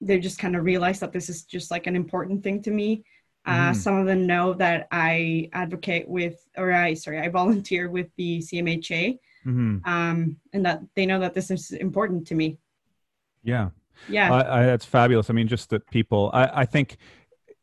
they 0.00 0.20
just 0.20 0.38
kind 0.38 0.54
of 0.54 0.64
realized 0.64 1.00
that 1.00 1.12
this 1.12 1.28
is 1.28 1.42
just 1.42 1.72
like 1.72 1.88
an 1.88 1.96
important 1.96 2.44
thing 2.44 2.62
to 2.62 2.70
me 2.70 3.02
uh, 3.44 3.70
mm. 3.70 3.76
Some 3.76 3.96
of 3.96 4.06
them 4.06 4.26
know 4.26 4.54
that 4.54 4.86
I 4.92 5.48
advocate 5.52 6.08
with, 6.08 6.46
or 6.56 6.72
I 6.72 6.94
sorry, 6.94 7.18
I 7.20 7.28
volunteer 7.28 7.90
with 7.90 8.08
the 8.16 8.38
CMHA, 8.38 9.18
mm-hmm. 9.44 9.78
um, 9.84 10.36
and 10.52 10.64
that 10.64 10.82
they 10.94 11.06
know 11.06 11.18
that 11.18 11.34
this 11.34 11.50
is 11.50 11.72
important 11.72 12.26
to 12.28 12.34
me. 12.34 12.58
Yeah, 13.42 13.70
yeah, 14.08 14.32
I, 14.32 14.60
I, 14.60 14.66
that's 14.66 14.84
fabulous. 14.84 15.28
I 15.28 15.32
mean, 15.32 15.48
just 15.48 15.70
that 15.70 15.88
people, 15.90 16.30
I, 16.32 16.60
I 16.60 16.64
think, 16.64 16.98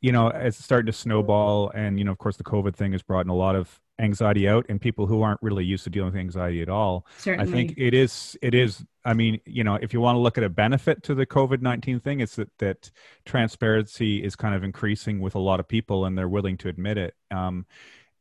you 0.01 0.11
know, 0.11 0.27
it's 0.27 0.61
starting 0.61 0.87
to 0.87 0.93
snowball, 0.93 1.69
and 1.69 1.97
you 1.97 2.03
know, 2.03 2.11
of 2.11 2.17
course, 2.17 2.35
the 2.35 2.43
COVID 2.43 2.75
thing 2.75 2.91
has 2.91 3.01
brought 3.01 3.25
in 3.25 3.29
a 3.29 3.35
lot 3.35 3.55
of 3.55 3.79
anxiety 3.99 4.47
out 4.47 4.65
and 4.69 4.79
people 4.79 5.05
who 5.05 5.21
aren't 5.21 5.41
really 5.41 5.65
used 5.65 5.83
to 5.83 5.89
dealing 5.89 6.11
with 6.11 6.19
anxiety 6.19 6.61
at 6.61 6.69
all 6.69 7.05
Certainly. 7.17 7.51
i 7.51 7.53
think 7.53 7.73
it 7.77 7.93
is 7.93 8.37
it 8.41 8.55
is 8.55 8.83
i 9.03 9.13
mean 9.13 9.39
you 9.45 9.63
know 9.63 9.75
if 9.75 9.93
you 9.93 9.99
want 9.99 10.15
to 10.15 10.19
look 10.19 10.37
at 10.37 10.43
a 10.43 10.49
benefit 10.49 11.03
to 11.03 11.13
the 11.13 11.25
covid-19 11.25 12.01
thing 12.01 12.21
it's 12.21 12.37
that 12.37 12.57
that 12.59 12.91
transparency 13.25 14.23
is 14.23 14.35
kind 14.35 14.55
of 14.55 14.63
increasing 14.63 15.19
with 15.19 15.35
a 15.35 15.39
lot 15.39 15.59
of 15.59 15.67
people 15.67 16.05
and 16.05 16.17
they're 16.17 16.29
willing 16.29 16.57
to 16.57 16.69
admit 16.69 16.97
it. 16.97 17.15
Um, 17.31 17.65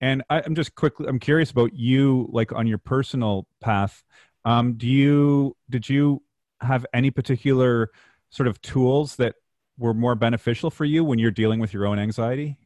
and 0.00 0.23
I, 0.30 0.40
am 0.40 0.54
just 0.54 0.75
quickly 0.75 1.06
i'm 1.08 1.18
curious 1.18 1.50
about 1.50 1.75
you 1.75 2.28
like 2.30 2.52
on 2.52 2.66
your 2.66 2.78
personal 2.78 3.47
path. 3.61 4.04
Um, 4.44 4.75
do 4.75 4.87
you 4.87 5.56
did 5.68 5.88
you 5.88 6.23
have 6.61 6.87
any 6.92 7.11
particular 7.11 7.90
sort 8.30 8.47
of 8.47 8.61
tools 8.62 9.16
that 9.16 9.35
were 9.78 9.94
more 9.94 10.14
beneficial 10.14 10.70
for 10.70 10.85
you 10.85 11.04
when 11.04 11.18
you're 11.18 11.30
dealing 11.30 11.61
with 11.61 11.73
your 11.73 11.87
own 11.87 11.99
anxiety? 11.99 12.58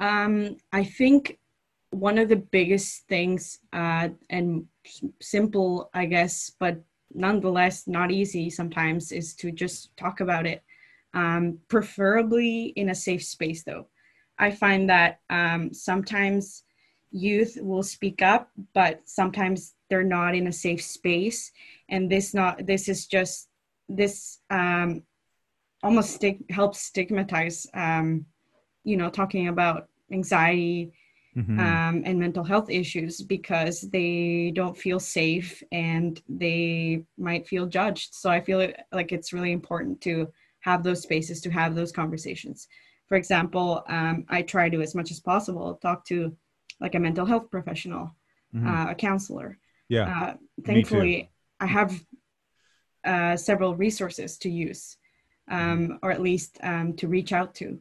Um, 0.00 0.56
I 0.72 0.82
think 0.82 1.38
one 1.92 2.18
of 2.18 2.28
the 2.28 2.36
biggest 2.36 3.06
things 3.06 3.58
uh, 3.72 4.08
and 4.30 4.66
simple 5.20 5.90
i 5.94 6.04
guess 6.04 6.50
but 6.58 6.82
nonetheless 7.14 7.86
not 7.86 8.10
easy 8.10 8.48
sometimes 8.50 9.12
is 9.12 9.34
to 9.34 9.52
just 9.52 9.94
talk 9.96 10.20
about 10.20 10.46
it 10.46 10.62
um, 11.14 11.58
preferably 11.68 12.66
in 12.76 12.90
a 12.90 12.94
safe 12.94 13.24
space 13.24 13.62
though. 13.62 13.86
I 14.38 14.50
find 14.50 14.88
that 14.90 15.20
um, 15.30 15.72
sometimes 15.72 16.64
youth 17.10 17.58
will 17.60 17.82
speak 17.82 18.22
up 18.22 18.50
but 18.72 19.00
sometimes 19.04 19.74
they're 19.90 20.02
not 20.02 20.34
in 20.34 20.46
a 20.46 20.52
safe 20.52 20.82
space 20.82 21.52
and 21.90 22.10
this 22.10 22.32
not 22.32 22.66
this 22.66 22.88
is 22.88 23.06
just 23.06 23.48
this 23.90 24.38
um, 24.48 25.02
almost 25.82 26.24
helps 26.48 26.80
stigmatize 26.80 27.66
um, 27.74 28.24
you 28.82 28.96
know 28.96 29.10
talking 29.10 29.48
about 29.48 29.88
anxiety 30.10 30.94
Mhm. 31.36 31.58
um, 31.58 32.02
and 32.04 32.18
mental 32.18 32.44
health 32.44 32.68
issues 32.70 33.22
because 33.22 33.80
they 33.80 34.52
don't 34.54 34.76
feel 34.76 35.00
safe 35.00 35.62
and 35.72 36.22
they 36.28 37.04
might 37.16 37.48
feel 37.48 37.66
judged. 37.66 38.14
So 38.14 38.30
I 38.30 38.40
feel 38.40 38.60
it- 38.60 38.78
like 38.92 39.12
it's 39.12 39.32
really 39.32 39.52
important 39.52 40.00
to 40.02 40.30
have 40.60 40.82
those 40.82 41.02
spaces 41.02 41.40
to 41.42 41.50
have 41.50 41.74
those 41.74 41.90
conversations. 41.92 42.68
For 43.06 43.16
example, 43.16 43.82
um, 43.88 44.24
I 44.28 44.42
try 44.42 44.68
to, 44.68 44.80
as 44.82 44.94
much 44.94 45.10
as 45.10 45.20
possible, 45.20 45.74
talk 45.76 46.04
to 46.06 46.36
like 46.80 46.94
a 46.94 47.00
mental 47.00 47.26
health 47.26 47.50
professional, 47.50 48.14
Mhm. 48.54 48.66
uh, 48.66 48.90
a 48.90 48.94
counselor. 48.94 49.58
yeah. 49.88 50.06
Uh, 50.08 50.36
thankfully, 50.64 51.30
I 51.60 51.66
have 51.66 51.90
uh, 53.04 53.36
several 53.36 53.74
resources 53.76 54.38
to 54.38 54.48
use, 54.50 54.96
um, 55.48 55.98
or 56.02 56.10
at 56.12 56.20
least 56.20 56.58
um, 56.62 56.94
to 56.96 57.08
reach 57.08 57.32
out 57.32 57.54
to. 57.56 57.80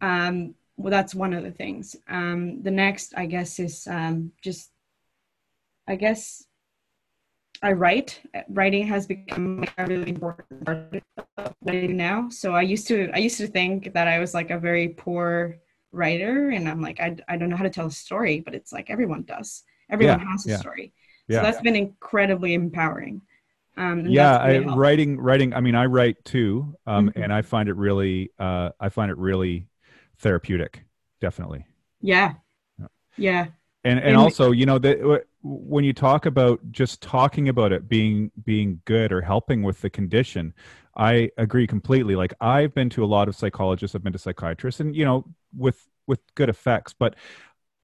Um, 0.00 0.54
well, 0.80 0.90
that's 0.90 1.14
one 1.14 1.32
of 1.34 1.44
the 1.44 1.50
things. 1.50 1.96
Um, 2.08 2.62
the 2.62 2.70
next, 2.70 3.14
I 3.16 3.26
guess, 3.26 3.58
is 3.58 3.86
um, 3.86 4.32
just, 4.42 4.70
I 5.86 5.96
guess, 5.96 6.44
I 7.62 7.72
write. 7.72 8.20
Writing 8.48 8.86
has 8.86 9.06
become 9.06 9.66
a 9.76 9.86
really 9.86 10.10
important 10.10 10.64
part 10.64 11.02
of 11.36 11.54
what 11.60 11.74
I 11.74 11.86
do 11.86 11.92
now. 11.92 12.28
So 12.30 12.54
I 12.54 12.62
used 12.62 12.86
to, 12.88 13.10
I 13.12 13.18
used 13.18 13.36
to 13.36 13.46
think 13.46 13.92
that 13.92 14.08
I 14.08 14.18
was 14.18 14.32
like 14.32 14.50
a 14.50 14.58
very 14.58 14.88
poor 14.88 15.58
writer, 15.92 16.50
and 16.50 16.68
I'm 16.68 16.80
like, 16.80 17.00
I, 17.00 17.16
I 17.28 17.36
don't 17.36 17.50
know 17.50 17.56
how 17.56 17.64
to 17.64 17.70
tell 17.70 17.86
a 17.86 17.90
story, 17.90 18.40
but 18.40 18.54
it's 18.54 18.72
like 18.72 18.88
everyone 18.88 19.22
does. 19.24 19.64
Everyone 19.90 20.20
Yeah, 20.20 20.30
has 20.30 20.46
a 20.46 20.50
yeah. 20.50 20.56
story. 20.58 20.92
Yeah. 21.28 21.38
So 21.38 21.42
that's 21.42 21.60
been 21.62 21.76
incredibly 21.76 22.54
empowering. 22.54 23.20
Um, 23.76 24.06
yeah 24.06 24.36
I, 24.36 24.58
writing 24.58 25.18
writing 25.18 25.54
i 25.54 25.60
mean 25.60 25.74
i 25.74 25.86
write 25.86 26.22
too 26.24 26.74
um, 26.86 27.08
Mhm. 27.08 27.22
and 27.22 27.32
i 27.32 27.40
find 27.40 27.68
it 27.68 27.76
really 27.76 28.30
uh, 28.38 28.70
i 28.80 28.88
find 28.90 29.10
it 29.10 29.16
really 29.16 29.69
therapeutic 30.20 30.84
definitely 31.20 31.66
Yeah. 32.00 32.34
Yeah. 32.78 32.86
Yeah. 33.16 33.46
and 33.84 33.98
and 33.98 34.08
And- 34.08 34.16
also 34.16 34.50
you 34.52 34.66
know 34.66 34.78
that 34.78 35.24
when 35.42 35.84
you 35.84 35.92
talk 35.94 36.26
about 36.26 36.60
just 36.70 37.00
talking 37.02 37.48
about 37.48 37.72
it 37.72 37.88
being 37.88 38.30
being 38.44 38.80
good 38.84 39.10
or 39.12 39.20
helping 39.22 39.62
with 39.62 39.80
the 39.80 39.90
condition 39.90 40.52
i 40.96 41.30
agree 41.38 41.66
completely 41.66 42.14
like 42.14 42.34
i've 42.40 42.74
been 42.74 42.90
to 42.90 43.02
a 43.04 43.06
lot 43.16 43.26
of 43.28 43.34
psychologists 43.34 43.94
i've 43.94 44.02
been 44.02 44.12
to 44.12 44.18
psychiatrists 44.18 44.80
and 44.80 44.94
you 44.94 45.04
know 45.04 45.24
with 45.56 45.86
with 46.06 46.20
good 46.34 46.48
effects 46.50 46.94
but 46.98 47.14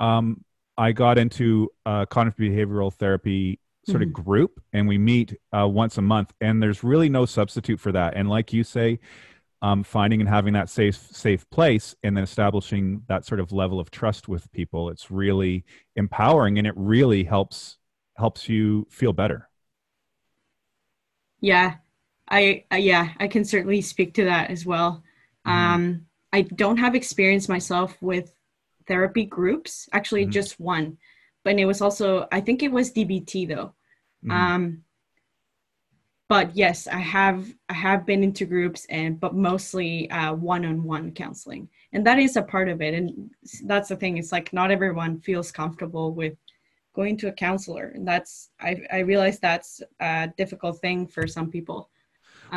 um 0.00 0.44
i 0.76 0.92
got 0.92 1.16
into 1.18 1.70
uh 1.86 2.04
cognitive 2.06 2.38
behavioral 2.38 2.92
therapy 2.92 3.58
sort 3.88 4.02
of 4.02 4.12
group 4.12 4.60
and 4.72 4.88
we 4.88 4.98
meet 4.98 5.38
uh, 5.56 5.66
once 5.66 5.96
a 5.96 6.02
month 6.02 6.32
and 6.40 6.60
there's 6.60 6.82
really 6.82 7.08
no 7.08 7.24
substitute 7.24 7.78
for 7.78 7.92
that 7.92 8.14
and 8.16 8.28
like 8.28 8.52
you 8.52 8.64
say 8.64 8.98
um, 9.62 9.82
finding 9.84 10.20
and 10.20 10.28
having 10.28 10.52
that 10.54 10.68
safe 10.68 10.96
safe 10.96 11.48
place 11.50 11.94
and 12.02 12.16
then 12.16 12.24
establishing 12.24 13.02
that 13.08 13.24
sort 13.24 13.40
of 13.40 13.52
level 13.52 13.80
of 13.80 13.90
trust 13.90 14.28
with 14.28 14.50
people 14.52 14.90
it's 14.90 15.10
really 15.10 15.64
empowering 15.96 16.58
and 16.58 16.66
it 16.66 16.74
really 16.76 17.24
helps 17.24 17.78
helps 18.16 18.48
you 18.48 18.86
feel 18.90 19.12
better 19.12 19.48
Yeah. 21.40 21.76
I, 22.28 22.64
I 22.70 22.78
yeah, 22.78 23.12
I 23.18 23.28
can 23.28 23.44
certainly 23.44 23.80
speak 23.80 24.14
to 24.14 24.24
that 24.24 24.50
as 24.50 24.66
well. 24.66 25.02
Mhm. 25.44 25.76
Um, 25.76 26.06
I 26.32 26.42
don't 26.42 26.78
have 26.78 26.94
experience 26.94 27.48
myself 27.48 27.96
with 28.02 28.32
therapy 28.88 29.24
groups, 29.24 29.88
actually 29.92 30.26
Mhm. 30.26 30.32
just 30.32 30.58
one. 30.60 30.98
But 31.44 31.58
it 31.58 31.66
was 31.66 31.80
also 31.80 32.28
I 32.32 32.40
think 32.40 32.62
it 32.62 32.72
was 32.72 32.92
DBT 32.92 33.46
though. 33.46 33.74
Mhm. 34.22 34.46
Um, 34.46 34.84
but 36.28 36.56
yes, 36.56 36.86
I 36.88 36.98
have 36.98 37.46
I 37.68 37.74
have 37.74 38.06
been 38.06 38.22
into 38.24 38.46
groups 38.46 38.86
and 38.90 39.20
but 39.20 39.34
mostly 39.34 40.10
uh, 40.10 40.34
one-on-one 40.34 41.12
counseling, 41.12 41.68
and 41.92 42.06
that 42.06 42.18
is 42.18 42.36
a 42.36 42.42
part 42.42 42.68
of 42.68 42.82
it. 42.82 42.94
And 42.94 43.30
that's 43.64 43.88
the 43.88 43.96
thing; 43.96 44.16
it's 44.18 44.32
like 44.32 44.52
not 44.52 44.70
everyone 44.70 45.20
feels 45.20 45.52
comfortable 45.52 46.12
with 46.14 46.34
going 46.94 47.16
to 47.18 47.28
a 47.28 47.32
counselor, 47.32 47.92
and 47.94 48.06
that's 48.06 48.50
I 48.60 48.76
I 48.92 48.98
realize 49.00 49.38
that's 49.38 49.82
a 50.00 50.28
difficult 50.36 50.80
thing 50.80 51.06
for 51.06 51.26
some 51.26 51.50
people. 51.50 51.90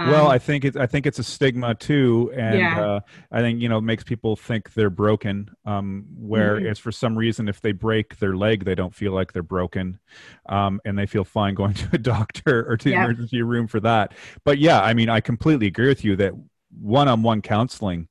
Well 0.04 0.28
Um, 0.28 0.30
i 0.30 0.38
think 0.38 0.63
it's 0.65 0.78
i 0.78 0.86
think 0.86 1.06
it's 1.06 1.19
a 1.19 1.23
stigma 1.23 1.73
too 1.75 2.32
and 2.36 2.73
Yeah. 2.73 2.73
uh, 2.73 2.99
i 3.32 3.41
think 3.41 3.62
you 3.62 3.69
know 3.69 3.78
it 3.78 3.82
makes 3.82 4.04
people 4.04 4.36
think 4.36 4.73
they're 4.73 4.89
broken 4.89 5.49
um, 5.65 6.06
where 6.17 6.58
Mhm. 6.58 6.65
it's 6.65 6.80
for 6.80 6.91
some 6.91 7.17
reason 7.17 7.47
if 7.47 7.62
they 7.62 7.71
break 7.71 8.17
their 8.19 8.36
leg 8.36 8.65
they 8.65 8.75
don't 8.75 8.93
feel 8.95 9.12
like 9.13 9.34
they're 9.34 9.43
broken 9.43 9.99
um, 10.47 10.80
and 10.86 10.97
they 10.97 11.06
feel 11.06 11.23
fine 11.23 11.54
going 11.56 11.73
to 11.73 11.89
a 11.93 11.97
doctor 11.97 12.69
or 12.69 12.78
to 12.78 12.86
the 12.89 12.93
emergency 12.93 13.41
room 13.41 13.67
for 13.67 13.80
that 13.80 14.13
but 14.43 14.58
yeah 14.58 14.82
i 14.82 14.93
mean 14.93 15.10
i 15.10 15.19
completely 15.19 15.67
agree 15.67 15.88
with 15.88 16.04
you 16.04 16.15
that 16.15 16.34
one-on-one 16.80 17.41
counseling 17.41 18.08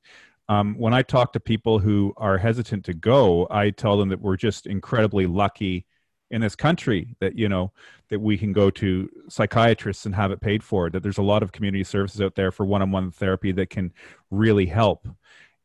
um, 0.47 0.75
when 0.77 0.93
i 0.93 1.01
talk 1.01 1.33
to 1.33 1.39
people 1.39 1.79
who 1.79 2.13
are 2.17 2.37
hesitant 2.37 2.83
to 2.85 2.93
go 2.93 3.47
i 3.49 3.69
tell 3.69 3.97
them 3.97 4.09
that 4.09 4.21
we're 4.21 4.35
just 4.37 4.67
incredibly 4.67 5.25
lucky 5.25 5.85
in 6.31 6.41
this 6.41 6.55
country 6.55 7.15
that 7.19 7.37
you 7.37 7.49
know 7.49 7.71
that 8.09 8.19
we 8.19 8.37
can 8.37 8.53
go 8.53 8.69
to 8.69 9.09
psychiatrists 9.29 10.05
and 10.05 10.15
have 10.15 10.31
it 10.31 10.41
paid 10.41 10.63
for 10.63 10.89
that 10.89 11.03
there's 11.03 11.17
a 11.17 11.23
lot 11.23 11.43
of 11.43 11.51
community 11.51 11.83
services 11.83 12.21
out 12.21 12.35
there 12.35 12.51
for 12.51 12.65
one-on-one 12.65 13.11
therapy 13.11 13.51
that 13.51 13.69
can 13.69 13.91
really 14.31 14.65
help. 14.65 15.07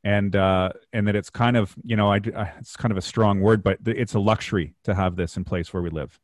And 0.07 0.37
uh 0.37 0.71
and 0.93 1.09
that 1.09 1.17
it's 1.17 1.31
kind 1.31 1.57
of 1.57 1.75
you 1.83 1.97
know 1.97 2.13
I, 2.13 2.17
I 2.37 2.53
it's 2.59 2.77
kind 2.77 2.93
of 2.93 2.99
a 2.99 3.03
strong 3.03 3.41
word 3.41 3.63
but 3.63 3.79
it's 3.87 4.13
a 4.13 4.19
luxury 4.19 4.75
to 4.85 4.95
have 4.95 5.17
this 5.17 5.39
in 5.39 5.45
place 5.45 5.73
where 5.73 5.83
we 5.83 5.89
live. 5.91 6.21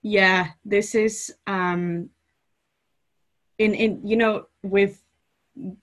Yeah 0.00 0.48
this 0.64 0.94
is 0.94 1.34
um 1.46 2.08
in 3.58 3.74
in 3.74 4.06
you 4.06 4.16
know 4.16 4.46
with 4.62 5.02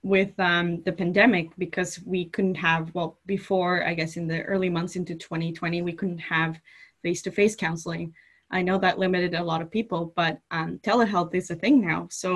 with 0.02 0.38
um 0.38 0.82
the 0.82 0.92
pandemic 0.92 1.50
because 1.56 2.00
we 2.04 2.26
couldn't 2.26 2.54
have 2.54 2.94
well 2.94 3.18
before 3.26 3.84
i 3.84 3.92
guess 3.92 4.16
in 4.16 4.28
the 4.28 4.42
early 4.42 4.70
months 4.70 4.94
into 4.94 5.14
2020 5.14 5.82
we 5.82 5.92
couldn't 5.92 6.18
have 6.18 6.60
face-to-face 7.08 7.54
counseling. 7.64 8.12
I 8.50 8.60
know 8.62 8.78
that 8.78 8.98
limited 9.04 9.32
a 9.34 9.42
lot 9.50 9.62
of 9.62 9.70
people 9.78 10.00
but 10.20 10.34
um 10.56 10.70
telehealth 10.88 11.32
is 11.40 11.50
a 11.50 11.56
thing 11.62 11.76
now. 11.92 12.00
So 12.22 12.30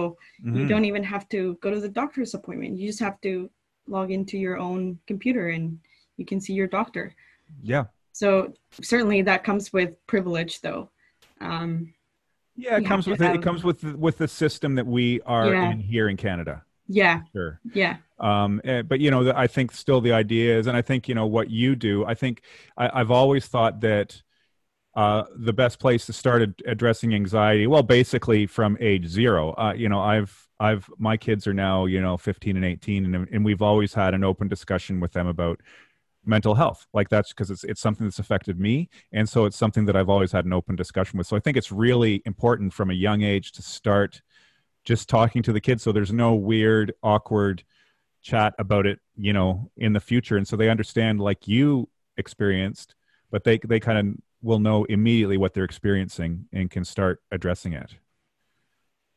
you 0.45 0.63
Mhm. 0.65 0.69
don't 0.73 0.85
even 0.91 1.05
have 1.15 1.25
to 1.35 1.41
go 1.65 1.69
to 1.75 1.81
the 1.87 1.95
doctor's 2.01 2.35
appointment. 2.39 2.77
You 2.79 2.87
just 2.93 3.01
have 3.09 3.19
to 3.27 3.33
log 3.97 4.09
into 4.19 4.37
your 4.47 4.57
own 4.69 4.81
computer 5.11 5.45
and 5.57 5.65
you 6.19 6.25
can 6.31 6.41
see 6.45 6.55
your 6.61 6.67
doctor. 6.79 7.05
Yeah. 7.73 7.85
So 8.21 8.29
certainly 8.93 9.23
that 9.31 9.41
comes 9.49 9.65
with 9.77 9.91
privilege 10.15 10.55
though. 10.67 10.83
Um 11.51 11.71
yeah 12.67 12.77
it 12.81 12.85
comes 12.93 13.07
with 13.07 13.21
to 13.21 13.33
it, 13.35 13.43
comes 13.49 13.63
with 13.69 13.79
the, 13.85 13.97
with 14.07 14.17
the 14.19 14.29
system 14.43 14.71
that 14.79 14.87
we 14.99 15.07
are 15.37 15.49
Yeah. 15.55 15.71
in 15.71 15.79
here 15.93 16.07
in 16.13 16.17
canada. 16.27 16.57
Yeah. 17.01 17.17
Sure. 17.35 17.53
Yeah. 17.83 17.95
Um 18.31 18.61
eh, 18.71 18.83
but 18.91 18.99
you 19.03 19.11
know 19.13 19.21
i 19.45 19.47
think 19.55 19.67
still 19.85 20.01
the 20.09 20.15
idea 20.25 20.49
is 20.59 20.65
and 20.69 20.77
i 20.81 20.83
think 20.89 21.01
you 21.09 21.15
know 21.19 21.29
what 21.37 21.47
you 21.61 21.71
do 21.89 21.95
i 22.13 22.15
think 22.23 22.35
I, 22.83 22.85
i've 22.99 23.13
always 23.21 23.45
thought 23.55 23.75
that 23.89 24.09
uh, 24.99 25.23
the 25.37 25.53
best 25.53 25.79
place 25.79 26.07
to 26.07 26.13
start 26.13 26.43
ad- 26.43 26.61
addressing 26.67 27.15
anxiety 27.15 27.69
well 27.69 27.85
basically 27.85 28.47
from 28.49 28.77
age 28.81 29.07
zero. 29.07 29.53
Uh, 29.53 29.73
you 29.73 29.89
know 29.89 30.01
i've 30.01 30.49
i've 30.59 30.91
my 30.99 31.17
kids 31.17 31.47
are 31.47 31.55
now 31.55 31.87
you 31.87 32.01
know 32.01 32.17
15 32.17 32.57
and 32.57 32.65
18 32.65 33.15
and, 33.15 33.29
and 33.31 33.45
we've 33.45 33.63
always 33.63 33.95
had 33.95 34.13
an 34.13 34.25
open 34.25 34.49
discussion 34.49 34.99
with 34.99 35.13
them 35.13 35.29
about 35.29 35.61
mental 36.25 36.57
health. 36.57 36.89
Like 36.93 37.09
that's 37.09 37.33
because 37.33 37.49
it's, 37.51 37.63
it's 37.63 37.81
something 37.81 38.09
that's 38.09 38.19
affected 38.19 38.59
me 38.59 38.89
and 39.13 39.29
so 39.29 39.45
it's 39.45 39.57
something 39.57 39.85
that 39.87 39.95
i've 39.95 40.09
always 40.09 40.33
had 40.33 40.47
an 40.47 40.53
open 40.53 40.75
discussion 40.75 41.17
with. 41.17 41.29
So 41.29 41.37
i 41.37 41.41
think 41.41 41.57
it's 41.57 41.71
really 41.71 42.21
important 42.27 42.73
from 42.73 42.91
a 42.91 42.95
young 42.95 43.23
age 43.23 43.53
to 43.53 43.63
start 43.63 44.21
just 44.85 45.09
talking 45.09 45.45
to 45.45 45.53
the 45.53 45.61
kids 45.61 45.85
so 45.85 45.93
there's 45.93 46.13
no 46.13 46.35
weird 46.35 46.93
awkward 47.05 47.63
chat 48.21 48.53
about 48.59 48.85
it 48.85 48.99
you 49.17 49.33
know 49.33 49.71
in 49.77 49.93
the 49.93 50.01
future. 50.01 50.37
And 50.37 50.49
so 50.49 50.57
they 50.57 50.69
understand 50.69 51.21
like 51.21 51.47
you 51.47 51.89
experienced 52.17 52.97
but 53.31 53.45
they 53.45 53.59
they 53.59 53.79
kind 53.79 53.99
of 53.99 54.28
will 54.43 54.59
know 54.59 54.85
immediately 54.85 55.37
what 55.37 55.55
they're 55.55 55.65
experiencing 55.65 56.47
and 56.53 56.71
can 56.71 56.85
start 56.85 57.21
addressing 57.31 57.73
it. 57.73 57.95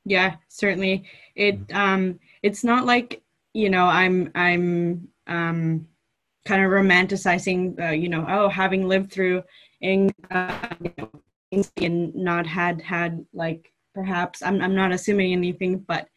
Yeah 0.06 0.36
certainly. 0.48 1.06
It 1.36 1.60
um 1.74 2.20
it's 2.42 2.64
not 2.64 2.86
like 2.86 3.22
you 3.54 3.70
know 3.70 3.86
i'm 3.86 4.32
i'm 4.36 5.08
um 5.28 5.88
kind 6.46 6.64
of 6.64 6.72
romanticizing 6.72 7.80
uh, 7.80 7.92
you 7.92 8.10
know 8.10 8.26
oh 8.28 8.50
having 8.50 8.88
lived 8.88 9.12
through 9.12 9.44
and 9.82 10.12
uh, 10.32 10.70
you 10.82 10.92
know, 10.98 11.12
and 11.78 12.16
not 12.16 12.48
had 12.48 12.82
had 12.82 13.26
like 13.34 13.72
perhaps 13.94 14.42
I'm, 14.42 14.62
I'm 14.62 14.76
not 14.76 14.92
assuming 14.92 15.34
anything 15.34 15.80
but 15.80 16.08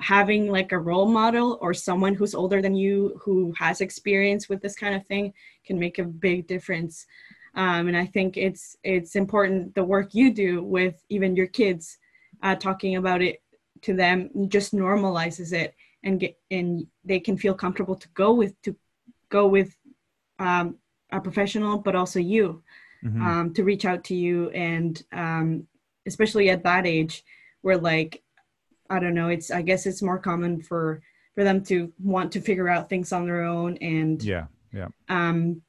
having 0.00 0.50
like 0.50 0.72
a 0.72 0.78
role 0.78 1.06
model 1.06 1.58
or 1.62 1.72
someone 1.72 2.14
who's 2.14 2.34
older 2.34 2.60
than 2.60 2.74
you 2.74 3.18
who 3.22 3.54
has 3.56 3.80
experience 3.80 4.48
with 4.48 4.60
this 4.60 4.74
kind 4.74 4.94
of 4.94 5.06
thing 5.06 5.32
can 5.64 5.78
make 5.78 5.98
a 5.98 6.04
big 6.04 6.46
difference 6.46 7.06
um, 7.56 7.88
and 7.88 7.96
i 7.96 8.04
think 8.06 8.36
it's 8.36 8.76
it's 8.84 9.16
important 9.16 9.74
the 9.74 9.84
work 9.84 10.14
you 10.14 10.32
do 10.32 10.62
with 10.62 11.02
even 11.08 11.36
your 11.36 11.46
kids 11.46 11.98
uh, 12.42 12.54
talking 12.54 12.96
about 12.96 13.22
it 13.22 13.42
to 13.82 13.94
them 13.94 14.30
just 14.48 14.74
normalizes 14.74 15.52
it 15.52 15.74
and 16.02 16.20
get 16.20 16.36
and 16.50 16.86
they 17.04 17.20
can 17.20 17.36
feel 17.36 17.54
comfortable 17.54 17.94
to 17.96 18.08
go 18.14 18.32
with 18.34 18.60
to 18.62 18.74
go 19.30 19.46
with 19.46 19.76
um, 20.38 20.76
a 21.12 21.20
professional 21.20 21.78
but 21.78 21.94
also 21.94 22.18
you 22.18 22.62
Mhm. 23.04 23.20
um, 23.20 23.54
to 23.54 23.64
reach 23.64 23.84
out 23.84 24.02
to 24.04 24.14
you 24.14 24.48
and 24.50 25.02
um, 25.12 25.66
especially 26.06 26.48
at 26.50 26.62
that 26.64 26.86
age 26.86 27.22
where 27.60 27.76
like 27.76 28.22
i 28.90 28.98
don't 28.98 29.14
know 29.14 29.28
it's 29.28 29.50
i 29.50 29.62
guess 29.62 29.86
it's 29.86 30.02
more 30.02 30.18
common 30.18 30.60
for 30.60 31.02
for 31.34 31.44
them 31.44 31.62
to 31.64 31.92
want 31.98 32.32
to 32.32 32.40
figure 32.40 32.68
out 32.68 32.88
things 32.88 33.12
on 33.12 33.26
their 33.26 33.42
own 33.44 33.76
and 33.78 34.22
yeah, 34.22 34.46
yeah 34.72 34.88
um 35.08 35.60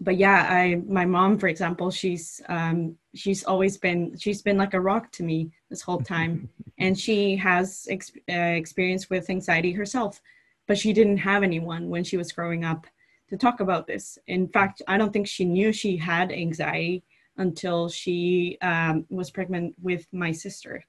but 0.00 0.16
yeah, 0.16 0.46
I 0.50 0.82
my 0.86 1.04
mom, 1.04 1.38
for 1.38 1.48
example, 1.48 1.90
she's 1.90 2.40
um, 2.48 2.96
she's 3.14 3.44
always 3.44 3.76
been 3.76 4.16
she's 4.18 4.42
been 4.42 4.56
like 4.56 4.74
a 4.74 4.80
rock 4.80 5.12
to 5.12 5.22
me 5.22 5.50
this 5.70 5.82
whole 5.82 6.00
time, 6.00 6.48
and 6.78 6.98
she 6.98 7.36
has 7.36 7.86
ex- 7.90 8.12
uh, 8.30 8.32
experience 8.32 9.08
with 9.08 9.30
anxiety 9.30 9.72
herself, 9.72 10.20
but 10.66 10.78
she 10.78 10.92
didn't 10.92 11.18
have 11.18 11.42
anyone 11.42 11.88
when 11.90 12.04
she 12.04 12.16
was 12.16 12.32
growing 12.32 12.64
up 12.64 12.86
to 13.28 13.36
talk 13.36 13.60
about 13.60 13.86
this. 13.86 14.18
In 14.26 14.48
fact, 14.48 14.82
I 14.88 14.98
don't 14.98 15.12
think 15.12 15.26
she 15.26 15.44
knew 15.44 15.72
she 15.72 15.96
had 15.96 16.32
anxiety 16.32 17.04
until 17.36 17.88
she 17.88 18.58
um, 18.62 19.06
was 19.10 19.30
pregnant 19.30 19.74
with 19.80 20.06
my 20.12 20.32
sister. 20.32 20.84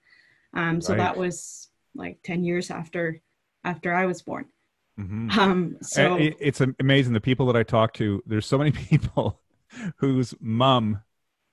Um, 0.54 0.82
so 0.82 0.94
Right. 0.94 1.00
that 1.00 1.18
was 1.18 1.70
like 1.96 2.20
ten 2.24 2.44
years 2.44 2.72
after 2.72 3.22
after 3.64 3.94
I 3.94 4.06
was 4.06 4.22
born. 4.22 4.46
Mhm. 5.00 5.38
Um, 5.38 5.78
so 5.82 6.16
it- 6.16 6.38
it's 6.40 6.62
amazing 6.80 7.14
the 7.14 7.22
people 7.22 7.46
that 7.48 7.56
I 7.56 7.64
talk 7.64 7.94
to. 7.96 8.24
There's 8.26 8.46
so 8.46 8.58
many 8.58 8.72
people 8.90 9.42
whose 9.98 10.34
mom 10.40 11.02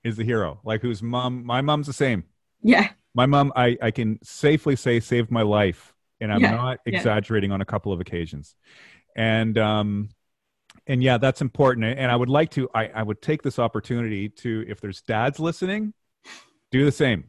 is 0.03 0.17
the 0.17 0.23
hero. 0.23 0.59
Like 0.63 0.81
whose 0.81 1.01
mom, 1.03 1.45
my 1.45 1.61
mom's 1.61 1.87
the 1.87 1.93
same. 1.93 2.25
yeah, 2.63 2.93
My 3.15 3.25
mom, 3.27 3.53
I, 3.55 3.77
I 3.81 3.91
can 3.91 4.19
safely 4.23 4.75
say 4.75 4.99
saved 4.99 5.31
my 5.31 5.43
life, 5.43 5.93
and 6.21 6.31
I'm 6.33 6.41
Yeah, 6.41 6.51
not 6.51 6.79
yeah. 6.85 6.89
exaggerating 6.91 7.51
on 7.51 7.61
a 7.61 7.65
couple 7.65 7.93
of 7.93 8.01
occasions. 8.01 8.55
And 9.15 9.57
um, 9.57 10.09
and 10.87 11.03
yeah, 11.03 11.17
that's 11.17 11.41
important. 11.41 11.85
And 11.85 12.11
I 12.11 12.15
would 12.15 12.29
like 12.29 12.51
to, 12.51 12.69
I, 12.75 12.87
I 12.87 13.03
would 13.03 13.21
take 13.21 13.41
this 13.41 13.59
opportunity 13.59 14.29
to, 14.29 14.65
if 14.67 14.81
there's 14.81 15.01
dads 15.01 15.39
listening, 15.39 15.93
do 16.71 16.85
the 16.85 16.91
same. 16.91 17.25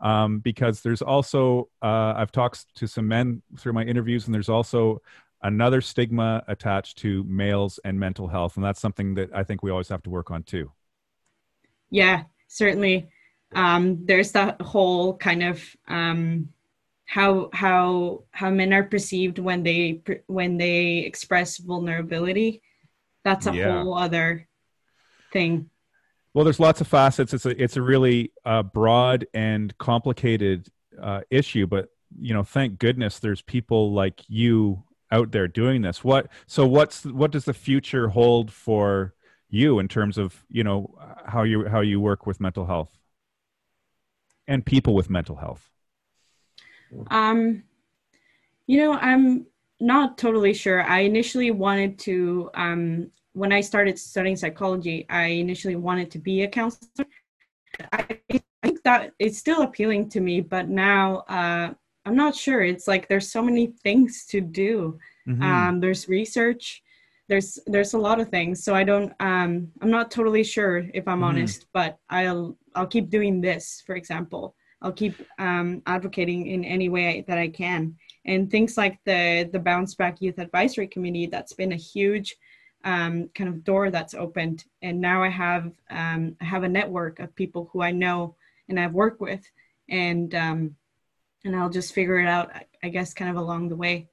Um, 0.00 0.38
because 0.40 0.80
there's 0.82 1.02
also, 1.02 1.68
uh, 1.82 2.14
I've 2.16 2.30
talked 2.32 2.74
to 2.76 2.86
some 2.86 3.08
men 3.08 3.42
through 3.58 3.72
my 3.72 3.82
interviews, 3.84 4.26
and 4.26 4.34
there's 4.34 4.48
also 4.48 5.02
another 5.42 5.80
stigma 5.80 6.44
attached 6.48 6.98
to 6.98 7.24
males 7.24 7.78
and 7.84 7.98
mental 7.98 8.28
health. 8.28 8.56
And 8.56 8.64
that's 8.64 8.80
something 8.80 9.14
that 9.14 9.30
I 9.34 9.44
think 9.44 9.62
we 9.62 9.70
always 9.70 9.88
have 9.88 10.02
to 10.04 10.10
work 10.10 10.30
on 10.30 10.42
too. 10.42 10.72
yeah, 11.90 12.24
certainly. 12.48 13.08
Um, 13.54 14.04
there's 14.04 14.32
that 14.32 14.60
whole 14.60 15.16
kind 15.16 15.42
of 15.42 15.62
um, 15.88 16.50
how 17.06 17.48
how 17.52 18.24
how 18.30 18.50
men 18.50 18.72
are 18.72 18.84
perceived 18.84 19.38
when 19.38 19.62
they 19.62 20.02
when 20.26 20.58
they 20.58 20.98
express 20.98 21.56
vulnerability. 21.58 22.62
That's 23.24 23.46
a 23.46 23.52
Yeah. 23.52 23.84
whole 23.84 23.94
other 23.94 24.48
thing. 25.32 25.70
Well, 26.34 26.44
there's 26.44 26.60
lots 26.60 26.80
of 26.80 26.86
facets. 26.86 27.34
It's 27.34 27.46
a 27.46 27.62
it's 27.62 27.76
a 27.76 27.82
really 27.82 28.32
uh, 28.44 28.62
broad 28.62 29.26
and 29.34 29.76
complicated 29.78 30.68
uh, 31.00 31.22
issue, 31.30 31.66
but 31.66 31.88
you 32.20 32.34
know, 32.34 32.42
thank 32.42 32.78
goodness 32.78 33.18
there's 33.18 33.42
people 33.42 33.92
like 33.92 34.22
you 34.28 34.84
out 35.10 35.32
there 35.32 35.48
doing 35.48 35.82
this. 35.82 36.04
What 36.04 36.28
so 36.46 36.66
what's 36.66 37.04
what 37.04 37.30
does 37.30 37.44
the 37.44 37.54
future 37.54 38.08
hold 38.08 38.50
for 38.50 39.14
you 39.48 39.78
in 39.78 39.88
terms 39.88 40.18
of 40.18 40.44
you 40.48 40.64
know 40.64 40.94
how 41.26 41.42
you 41.42 41.66
how 41.68 41.80
you 41.80 42.00
work 42.00 42.26
with 42.26 42.40
mental 42.40 42.66
health 42.66 42.98
and 44.46 44.64
people 44.64 44.94
with 44.94 45.10
mental 45.10 45.36
health? 45.36 45.70
Um, 47.10 47.64
you 48.66 48.78
know, 48.78 48.92
I'm 48.94 49.46
not 49.80 50.18
totally 50.18 50.54
sure. 50.54 50.82
I 50.82 51.00
initially 51.00 51.50
wanted 51.50 51.98
to, 52.00 52.50
um, 52.54 53.10
when 53.32 53.52
I 53.52 53.60
started 53.60 53.98
studying 53.98 54.36
psychology, 54.36 55.06
I 55.08 55.24
initially 55.26 55.76
wanted 55.76 56.10
to 56.12 56.18
be 56.18 56.42
a 56.42 56.48
counselor. 56.48 57.06
I, 57.92 58.18
I 58.32 58.40
think 58.62 58.82
that 58.82 59.12
it's 59.18 59.38
still 59.38 59.62
appealing 59.62 60.08
to 60.10 60.20
me, 60.20 60.40
but 60.40 60.68
now 60.68 61.18
uh, 61.28 61.74
I'm 62.08 62.16
not 62.16 62.34
sure. 62.34 62.62
It's 62.62 62.88
like 62.88 63.06
there's 63.08 63.30
so 63.30 63.42
many 63.42 63.66
things 63.66 64.24
to 64.32 64.40
do. 64.40 64.98
Mhm. 65.28 65.42
Um, 65.42 65.80
there's 65.80 66.08
research. 66.08 66.82
There's 67.28 67.58
there's 67.66 67.92
a 67.92 67.98
lot 67.98 68.18
of 68.18 68.30
things. 68.30 68.64
So 68.64 68.74
I 68.74 68.84
don't. 68.84 69.12
Um, 69.20 69.70
I'm 69.82 69.90
not 69.90 70.10
totally 70.10 70.42
sure 70.42 70.78
if 70.94 71.06
I'm 71.06 71.20
Mhm. 71.20 71.24
honest, 71.30 71.66
but 71.74 71.98
I'll 72.08 72.56
I'll 72.74 72.86
keep 72.86 73.10
doing 73.10 73.42
this. 73.42 73.82
For 73.86 73.94
example, 73.94 74.56
I'll 74.80 74.92
keep 75.02 75.14
um, 75.38 75.82
advocating 75.86 76.46
in 76.46 76.64
any 76.64 76.88
way 76.88 77.24
that 77.28 77.36
I 77.38 77.48
can. 77.48 77.94
And 78.24 78.50
things 78.50 78.78
like 78.78 78.98
the 79.04 79.50
the 79.52 79.58
Bounce 79.58 79.94
Back 79.94 80.22
Youth 80.22 80.38
Advisory 80.38 80.88
Committee, 80.88 81.26
that's 81.26 81.52
been 81.52 81.72
a 81.72 81.76
huge 81.94 82.36
um, 82.84 83.28
kind 83.34 83.50
of 83.50 83.64
door 83.64 83.90
that's 83.90 84.14
opened. 84.14 84.64
And 84.80 84.98
now 85.00 85.22
I 85.22 85.28
have 85.28 85.64
um, 85.90 86.36
I 86.40 86.44
have 86.46 86.62
a 86.64 86.68
network 86.80 87.20
of 87.20 87.34
people 87.36 87.68
who 87.70 87.82
I 87.82 87.90
know 87.90 88.36
and 88.68 88.80
I've 88.80 88.94
worked 88.94 89.20
with, 89.20 89.44
and 89.90 90.34
um, 90.34 90.76
and 91.44 91.54
I'll 91.56 91.70
just 91.70 91.92
figure 91.94 92.18
it 92.18 92.26
out, 92.26 92.50
I- 92.82 92.88
guess, 92.88 93.14
kind 93.14 93.30
of 93.30 93.36
along 93.36 93.68
the 93.68 93.76
way. 93.76 94.08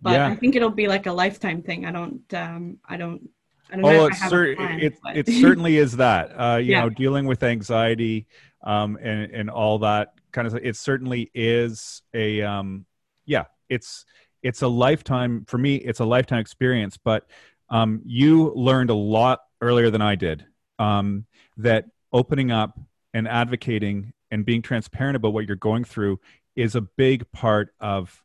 But 0.00 0.12
Yeah. 0.12 0.28
I 0.28 0.36
think 0.36 0.54
it'll 0.56 0.70
be 0.70 0.86
like 0.88 1.06
a 1.06 1.12
lifetime 1.12 1.62
thing. 1.62 1.84
I 1.84 1.90
don't 1.92 2.32
um, 2.34 2.78
I 2.88 2.96
don't 2.96 3.28
I 3.70 3.74
don't 3.76 3.82
know 3.82 4.02
Oh, 4.02 4.06
it's 4.06 4.28
cer- 4.28 4.54
plan. 4.56 4.80
it, 4.80 4.94
it 5.14 5.26
certainly 5.42 5.76
is 5.76 5.96
that. 5.96 6.30
Uh, 6.38 6.56
you 6.56 6.72
Yeah. 6.72 6.82
know, 6.82 6.90
dealing 6.90 7.26
with 7.26 7.42
anxiety 7.42 8.26
um, 8.64 8.96
and 9.02 9.30
and 9.32 9.50
all 9.50 9.78
that 9.80 10.14
kind 10.32 10.46
of. 10.46 10.54
It 10.56 10.76
certainly 10.76 11.30
is 11.34 12.02
a 12.14 12.42
um, 12.42 12.86
yeah. 13.26 13.44
It's 13.68 14.04
it's 14.42 14.62
a 14.62 14.68
lifetime 14.68 15.44
for 15.46 15.58
me. 15.58 15.76
It's 15.76 16.00
a 16.00 16.04
lifetime 16.04 16.38
experience. 16.38 16.96
But 16.96 17.28
um, 17.68 18.00
you 18.04 18.52
learned 18.54 18.90
a 18.90 18.94
lot 18.94 19.40
earlier 19.60 19.90
than 19.90 20.00
I 20.00 20.14
did. 20.14 20.46
Um, 20.78 21.26
that 21.56 21.86
opening 22.12 22.50
up 22.52 22.78
and 23.12 23.26
advocating 23.26 24.12
and 24.30 24.44
being 24.46 24.62
transparent 24.62 25.16
about 25.16 25.32
what 25.32 25.46
you're 25.46 25.56
going 25.56 25.82
through 25.84 26.20
is 26.58 26.74
a 26.74 26.80
big 26.80 27.30
part 27.30 27.72
of 27.80 28.24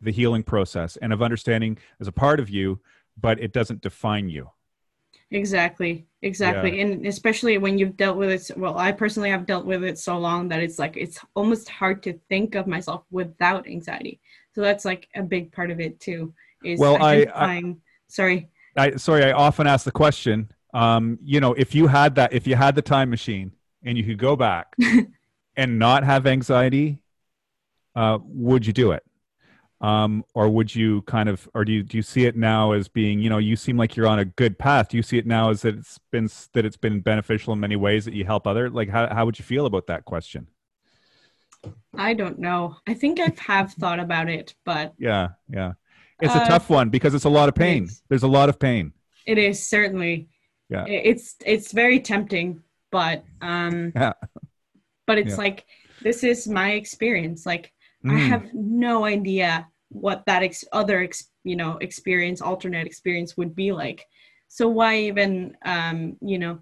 the 0.00 0.10
healing 0.10 0.42
process 0.42 0.96
and 0.96 1.12
of 1.12 1.22
understanding 1.22 1.78
as 2.00 2.08
a 2.08 2.12
part 2.12 2.40
of 2.40 2.50
you, 2.50 2.80
but 3.20 3.40
it 3.40 3.52
doesn't 3.52 3.80
define 3.80 4.28
you. 4.28 4.50
Exactly, 5.30 6.06
exactly. 6.22 6.80
And 6.80 7.06
especially 7.06 7.58
when 7.58 7.78
you've 7.78 7.96
dealt 7.96 8.16
with 8.16 8.30
it. 8.30 8.58
Well, 8.58 8.78
I 8.78 8.92
personally 8.92 9.30
have 9.30 9.46
dealt 9.46 9.64
with 9.64 9.84
it 9.84 9.98
so 9.98 10.18
long 10.18 10.48
that 10.48 10.60
it's 10.60 10.78
like 10.78 10.96
it's 10.96 11.20
almost 11.34 11.68
hard 11.68 12.02
to 12.04 12.18
think 12.28 12.54
of 12.54 12.66
myself 12.66 13.04
without 13.10 13.66
anxiety. 13.68 14.20
So 14.54 14.62
that's 14.62 14.84
like 14.84 15.06
a 15.14 15.22
big 15.22 15.52
part 15.52 15.70
of 15.70 15.80
it 15.80 16.00
too. 16.00 16.34
Is 16.64 16.80
Well, 16.80 16.96
I- 17.00 17.26
I- 17.34 17.76
sorry. 18.08 18.48
I 18.76 18.96
sorry, 18.96 19.24
I 19.24 19.32
often 19.32 19.66
ask 19.66 19.84
the 19.84 19.92
question. 19.92 20.50
Um, 20.74 21.18
you 21.22 21.40
know, 21.40 21.52
if 21.54 21.74
you 21.74 21.86
had 21.86 22.14
that, 22.16 22.32
if 22.32 22.46
you 22.46 22.56
had 22.56 22.74
the 22.74 22.82
time 22.82 23.10
machine 23.10 23.52
and 23.84 23.96
you 23.98 24.04
could 24.04 24.18
go 24.18 24.34
back 24.34 24.74
and 25.56 25.78
not 25.78 26.04
have 26.04 26.26
anxiety, 26.26 27.02
uh, 28.00 28.18
would 28.24 28.64
you 28.66 28.72
do 28.72 28.92
it? 28.92 29.02
Um, 29.80 30.24
or 30.34 30.48
would 30.56 30.74
you 30.74 31.02
kind 31.02 31.28
of, 31.28 31.48
or 31.54 31.64
do 31.64 31.70
you 31.72 31.82
do 31.84 31.96
you 31.98 32.02
see 32.02 32.24
it 32.26 32.36
now 32.36 32.72
as 32.72 32.88
being, 32.88 33.20
you 33.24 33.30
know, 33.30 33.38
you 33.38 33.54
seem 33.56 33.76
like 33.76 33.94
you're 33.96 34.08
on 34.14 34.18
a 34.18 34.24
good 34.24 34.58
path. 34.58 34.88
Do 34.90 34.96
you 34.96 35.04
see 35.04 35.18
it 35.18 35.26
now 35.26 35.50
as 35.50 35.62
that 35.62 35.76
it's 35.76 35.98
been 36.10 36.28
that 36.54 36.64
it's 36.68 36.76
been 36.76 37.00
beneficial 37.00 37.52
in 37.52 37.60
many 37.60 37.76
ways 37.76 38.04
that 38.06 38.14
you 38.14 38.24
help 38.24 38.44
other? 38.46 38.68
Like, 38.70 38.88
how 38.96 39.02
how 39.16 39.24
would 39.26 39.38
you 39.38 39.44
feel 39.44 39.66
about 39.66 39.86
that 39.86 40.04
question? 40.04 40.48
I 41.96 42.14
don't 42.14 42.38
know. 42.38 42.76
I 42.86 42.94
think 42.94 43.20
I 43.20 43.32
have 43.52 43.72
thought 43.72 44.00
about 44.00 44.28
it, 44.28 44.54
but 44.64 44.94
Yeah, 44.98 45.28
yeah. 45.48 45.72
It's 46.20 46.34
a 46.34 46.42
Uh, 46.42 46.48
tough 46.48 46.68
one 46.70 46.88
because 46.90 47.14
it's 47.14 47.24
a 47.32 47.34
lot 47.40 47.48
of 47.48 47.54
pain. 47.54 47.88
There's 48.08 48.24
a 48.24 48.28
lot 48.38 48.48
of 48.48 48.58
pain. 48.58 48.92
it 49.26 49.38
is 49.38 49.58
certainly. 49.74 50.28
Yeah. 50.68 50.84
It's 50.86 51.36
it's 51.46 51.72
very 51.72 52.00
tempting, 52.00 52.62
but 52.90 53.24
um, 53.40 53.92
Yeah. 53.94 54.14
but 55.06 55.18
it's 55.18 55.30
Yeah. 55.36 55.44
like 55.46 55.66
this 56.02 56.22
is 56.24 56.48
my 56.48 56.72
experience. 56.72 57.46
Like 57.46 57.72
I 58.06 58.18
Mm. 58.18 58.28
have 58.28 58.54
no 58.54 59.04
idea 59.04 59.68
what 59.90 60.24
that 60.26 60.42
ex- 60.42 60.64
other 60.72 61.02
ex- 61.02 61.30
you 61.44 61.56
know 61.56 61.78
experience 61.78 62.40
alternate 62.42 62.86
experience 62.86 63.36
would 63.36 63.54
be 63.54 63.72
like 63.72 64.06
so 64.48 64.68
why 64.68 64.96
even 64.98 65.56
um 65.64 66.16
you 66.20 66.38
know 66.38 66.58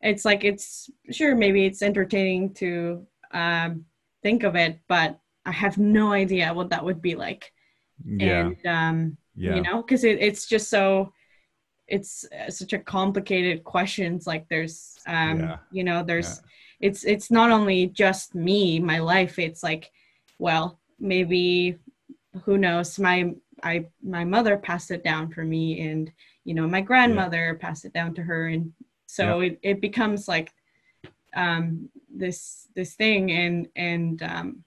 it's 0.00 0.24
like 0.24 0.44
it's 0.44 0.90
sure 1.10 1.34
maybe 1.34 1.66
it's 1.66 1.82
entertaining 1.82 2.54
to 2.54 3.06
um 3.32 3.84
think 4.22 4.42
of 4.42 4.56
it 4.56 4.80
but 4.88 5.18
i 5.44 5.52
have 5.52 5.78
no 5.78 6.12
idea 6.12 6.52
what 6.54 6.70
that 6.70 6.84
would 6.84 7.02
be 7.02 7.14
like 7.14 7.52
yeah, 8.04 8.50
and 8.50 8.56
um 8.66 9.16
yeah. 9.36 9.54
you 9.54 9.62
know 9.62 9.82
because 9.82 10.04
it, 10.04 10.18
it's 10.20 10.46
just 10.46 10.70
so 10.70 11.12
it's 11.88 12.24
uh, 12.32 12.50
such 12.50 12.72
a 12.72 12.78
complicated 12.78 13.62
questions 13.64 14.26
like 14.26 14.46
there's 14.48 14.98
um 15.06 15.38
Yeah. 15.38 15.56
you 15.70 15.84
know 15.84 16.02
there's 16.02 16.40
it's 16.80 17.04
it's 17.04 17.30
not 17.30 17.50
only 17.50 17.86
just 17.86 18.34
me 18.34 18.80
my 18.80 18.98
life 18.98 19.38
it's 19.38 19.62
like 19.62 19.90
well 20.38 20.78
maybe 20.98 21.76
who 22.44 22.58
knows? 22.58 22.98
My 22.98 23.34
i 23.62 23.86
my 24.02 24.24
mother 24.24 24.58
passed 24.58 24.90
it 24.90 25.02
down 25.02 25.30
for 25.30 25.42
me 25.42 25.88
and 25.88 26.12
you 26.44 26.52
know 26.52 26.68
my 26.68 26.82
grandmother 26.82 27.58
passed 27.60 27.84
it 27.84 27.92
down 27.92 28.14
to 28.14 28.22
her. 28.22 28.48
And 28.48 28.72
so 29.06 29.40
it, 29.40 29.58
it 29.62 29.80
becomes 29.80 30.28
like 30.28 30.52
um 31.34 31.88
this 32.14 32.68
this 32.74 32.94
thing. 32.94 33.30
And 33.32 33.68
and 33.76 34.22
um 34.22 34.64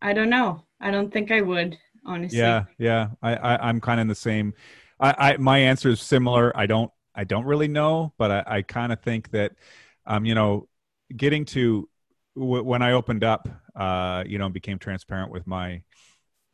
i 0.00 0.12
don't 0.12 0.30
know. 0.30 0.64
I 0.80 0.90
don't 0.90 1.12
think 1.12 1.30
i 1.30 1.40
would 1.40 1.78
honestly. 2.04 2.38
Yeah, 2.38 2.64
yeah. 2.78 3.08
I, 3.22 3.36
I 3.36 3.68
I'm 3.68 3.80
kind 3.80 4.00
of 4.00 4.02
in 4.02 4.08
the 4.08 4.14
same. 4.14 4.54
I, 4.98 5.14
I 5.18 5.36
my 5.36 5.58
answer 5.58 5.90
is 5.90 6.00
similar. 6.00 6.56
I 6.56 6.66
don't 6.66 6.90
I 7.14 7.24
don't 7.24 7.44
really 7.44 7.68
know, 7.68 8.12
but 8.18 8.30
I, 8.30 8.44
I 8.46 8.62
kind 8.62 8.92
of 8.92 9.00
think 9.00 9.30
that, 9.32 9.52
um, 10.06 10.24
you 10.24 10.34
know, 10.34 10.68
getting 11.14 11.44
to 11.46 11.88
w- 12.36 12.62
when 12.62 12.82
I 12.82 12.92
opened 12.92 13.24
up, 13.24 13.48
uh, 13.76 14.24
you 14.26 14.38
know, 14.38 14.44
and 14.46 14.54
became 14.54 14.78
transparent 14.78 15.30
with 15.30 15.46
my 15.46 15.82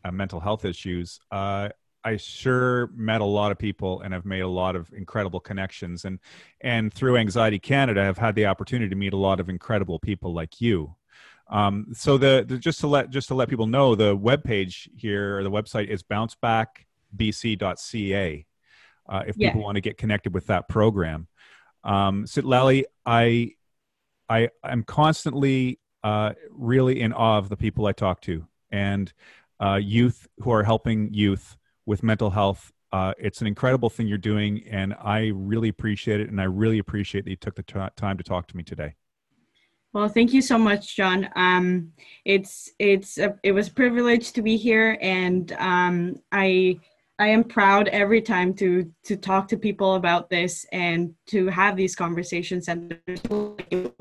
uh, 0.04 0.10
mental 0.12 0.40
health 0.40 0.64
issues. 0.64 1.18
Uh, 1.30 1.68
I 2.04 2.16
sure 2.16 2.90
met 2.94 3.20
a 3.20 3.24
lot 3.24 3.50
of 3.50 3.58
people 3.58 4.00
and 4.02 4.14
have 4.14 4.24
made 4.24 4.40
a 4.40 4.48
lot 4.48 4.76
of 4.76 4.90
incredible 4.92 5.40
connections 5.40 6.04
and 6.04 6.20
and 6.60 6.94
through 6.94 7.16
Anxiety 7.16 7.58
Canada 7.58 8.02
I've 8.02 8.16
had 8.16 8.36
the 8.36 8.46
opportunity 8.46 8.88
to 8.88 8.94
meet 8.96 9.12
a 9.12 9.16
lot 9.16 9.40
of 9.40 9.48
incredible 9.48 9.98
people 9.98 10.32
like 10.32 10.60
you. 10.60 10.94
Um, 11.50 11.88
so 11.94 12.16
the, 12.16 12.44
the 12.46 12.56
just 12.56 12.78
to 12.80 12.86
let 12.86 13.10
just 13.10 13.26
to 13.28 13.34
let 13.34 13.48
people 13.48 13.66
know 13.66 13.96
the 13.96 14.14
web 14.14 14.44
page 14.44 14.88
here 14.96 15.38
or 15.38 15.42
the 15.42 15.50
website 15.50 15.88
is 15.88 16.04
bouncebackbc.ca 16.04 18.46
uh, 19.08 19.22
if 19.26 19.36
Yeah. 19.36 19.48
people 19.48 19.62
want 19.64 19.74
to 19.76 19.80
get 19.80 19.98
connected 19.98 20.32
with 20.34 20.46
that 20.46 20.68
program. 20.68 21.26
Um, 21.84 22.24
Citlali, 22.26 22.84
I 23.06 23.52
I 24.28 24.48
I'm 24.62 24.82
constantly 24.82 25.78
uh, 26.04 26.32
really 26.50 27.00
in 27.00 27.12
awe 27.12 27.38
of 27.38 27.48
the 27.48 27.56
people 27.56 27.86
I 27.86 27.92
talk 27.92 28.20
to 28.22 28.46
and 28.70 29.12
uh, 29.60 29.80
youth 29.82 30.28
who 30.40 30.50
are 30.52 30.62
helping 30.62 31.12
youth 31.12 31.56
with 31.86 32.02
mental 32.02 32.30
health. 32.30 32.72
Uh, 32.92 33.12
it's 33.18 33.40
an 33.40 33.46
incredible 33.46 33.90
thing 33.90 34.06
you're 34.06 34.16
doing, 34.16 34.62
and 34.70 34.94
I 34.94 35.30
really 35.34 35.68
appreciate 35.68 36.20
it. 36.20 36.30
And 36.30 36.40
I 36.40 36.44
really 36.44 36.78
appreciate 36.78 37.24
that 37.24 37.30
you 37.30 37.36
took 37.36 37.54
the 37.54 37.62
t- 37.62 37.78
time 37.96 38.16
to 38.16 38.24
talk 38.24 38.46
to 38.48 38.56
me 38.56 38.62
today. 38.62 38.94
Well, 39.92 40.08
thank 40.08 40.32
you 40.32 40.42
so 40.42 40.58
much, 40.58 40.96
John. 40.96 41.28
Um, 41.34 41.92
it's 42.24 42.70
it's 42.78 43.18
a, 43.18 43.34
it 43.42 43.52
was 43.52 43.68
a 43.68 43.72
privilege 43.72 44.32
to 44.32 44.42
be 44.42 44.56
here, 44.56 44.98
and 45.00 45.50
um, 45.52 46.16
I 46.30 46.78
I 47.18 47.28
am 47.28 47.44
proud 47.44 47.88
every 47.88 48.22
time 48.22 48.54
to 48.54 48.90
to 49.04 49.16
talk 49.16 49.48
to 49.48 49.56
people 49.56 49.94
about 49.94 50.30
this 50.30 50.66
and 50.72 51.14
to 51.26 51.48
have 51.48 51.76
these 51.76 51.96
conversations 51.96 52.68
and 52.68 52.96
there's 53.06 53.20
people 53.20 53.56
like 53.58 53.72
you 53.72 53.92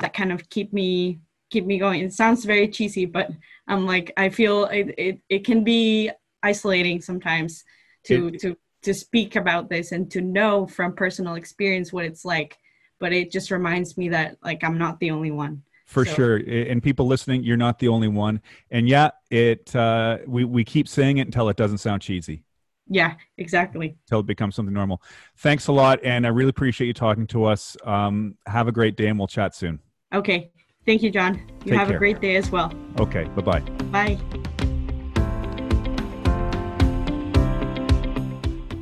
that 0.00 0.12
kind 0.14 0.32
of 0.32 0.48
keep 0.50 0.72
me 0.72 1.20
keep 1.50 1.64
me 1.66 1.78
going. 1.78 2.00
It 2.02 2.12
sounds 2.14 2.44
very 2.44 2.68
cheesy, 2.68 3.04
but 3.06 3.30
I'm 3.68 3.86
like 3.86 4.12
I 4.16 4.28
feel 4.28 4.66
it 4.66 4.94
it, 4.98 5.20
it 5.28 5.44
can 5.44 5.64
be 5.64 6.10
isolating 6.42 7.00
sometimes 7.00 7.64
to 8.04 8.28
It- 8.28 8.40
to 8.40 8.56
to 8.82 8.92
speak 8.92 9.36
about 9.36 9.70
this 9.70 9.92
and 9.92 10.10
to 10.10 10.20
know 10.20 10.66
from 10.66 10.94
personal 10.96 11.36
experience 11.36 11.92
what 11.92 12.04
it's 12.04 12.24
like 12.24 12.58
but 12.98 13.12
it 13.12 13.30
just 13.30 13.52
reminds 13.52 13.96
me 13.96 14.08
that 14.08 14.36
like 14.42 14.62
I'm 14.64 14.76
not 14.78 14.98
the 15.00 15.10
only 15.12 15.30
one. 15.30 15.62
For 15.92 16.06
So- 16.06 16.14
sure, 16.14 16.36
and 16.38 16.82
people 16.82 17.06
listening, 17.06 17.44
you're 17.44 17.58
not 17.58 17.78
the 17.78 17.88
only 17.88 18.08
one. 18.08 18.40
And 18.70 18.88
yeah, 18.88 19.10
it 19.30 19.76
uh, 19.76 20.18
we 20.26 20.44
we 20.46 20.64
keep 20.64 20.88
saying 20.88 21.18
it 21.18 21.26
until 21.26 21.50
it 21.50 21.56
doesn't 21.58 21.78
sound 21.78 22.00
cheesy, 22.00 22.44
Yeah, 22.88 23.16
exactly. 23.36 23.96
until 24.06 24.20
it 24.20 24.26
becomes 24.26 24.54
something 24.54 24.72
normal. 24.72 25.02
Thanks 25.36 25.66
a 25.66 25.72
lot, 25.72 26.00
and 26.02 26.24
I 26.24 26.30
really 26.30 26.48
appreciate 26.48 26.86
you 26.86 26.94
talking 26.94 27.26
to 27.26 27.44
us. 27.44 27.76
Um, 27.84 28.36
have 28.46 28.68
a 28.68 28.72
great 28.72 28.96
day, 28.96 29.08
and 29.08 29.18
we'll 29.18 29.28
chat 29.28 29.54
soon. 29.54 29.80
Okay. 30.14 30.50
Thank 30.86 31.02
you, 31.02 31.10
John. 31.10 31.34
You 31.64 31.72
Take 31.72 31.78
have 31.78 31.88
care. 31.88 31.96
a 31.96 31.98
great 31.98 32.20
day 32.22 32.36
as 32.36 32.50
well. 32.50 32.72
Okay, 32.98 33.24
bye 33.36 33.42
bye. 33.42 33.60
Bye. 33.92 34.18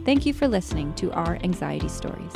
Thank 0.05 0.27
you 0.27 0.33
for 0.33 0.46
listening 0.46 0.94
to 0.94 1.11
our 1.12 1.38
Anxiety 1.42 1.88
Stories. 1.88 2.33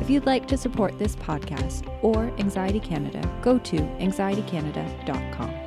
If 0.00 0.10
you'd 0.10 0.26
like 0.26 0.46
to 0.48 0.56
support 0.56 0.98
this 0.98 1.16
podcast 1.16 1.86
or 2.02 2.32
Anxiety 2.38 2.80
Canada, 2.80 3.28
go 3.42 3.58
to 3.58 3.76
anxietycanada.com. 3.76 5.65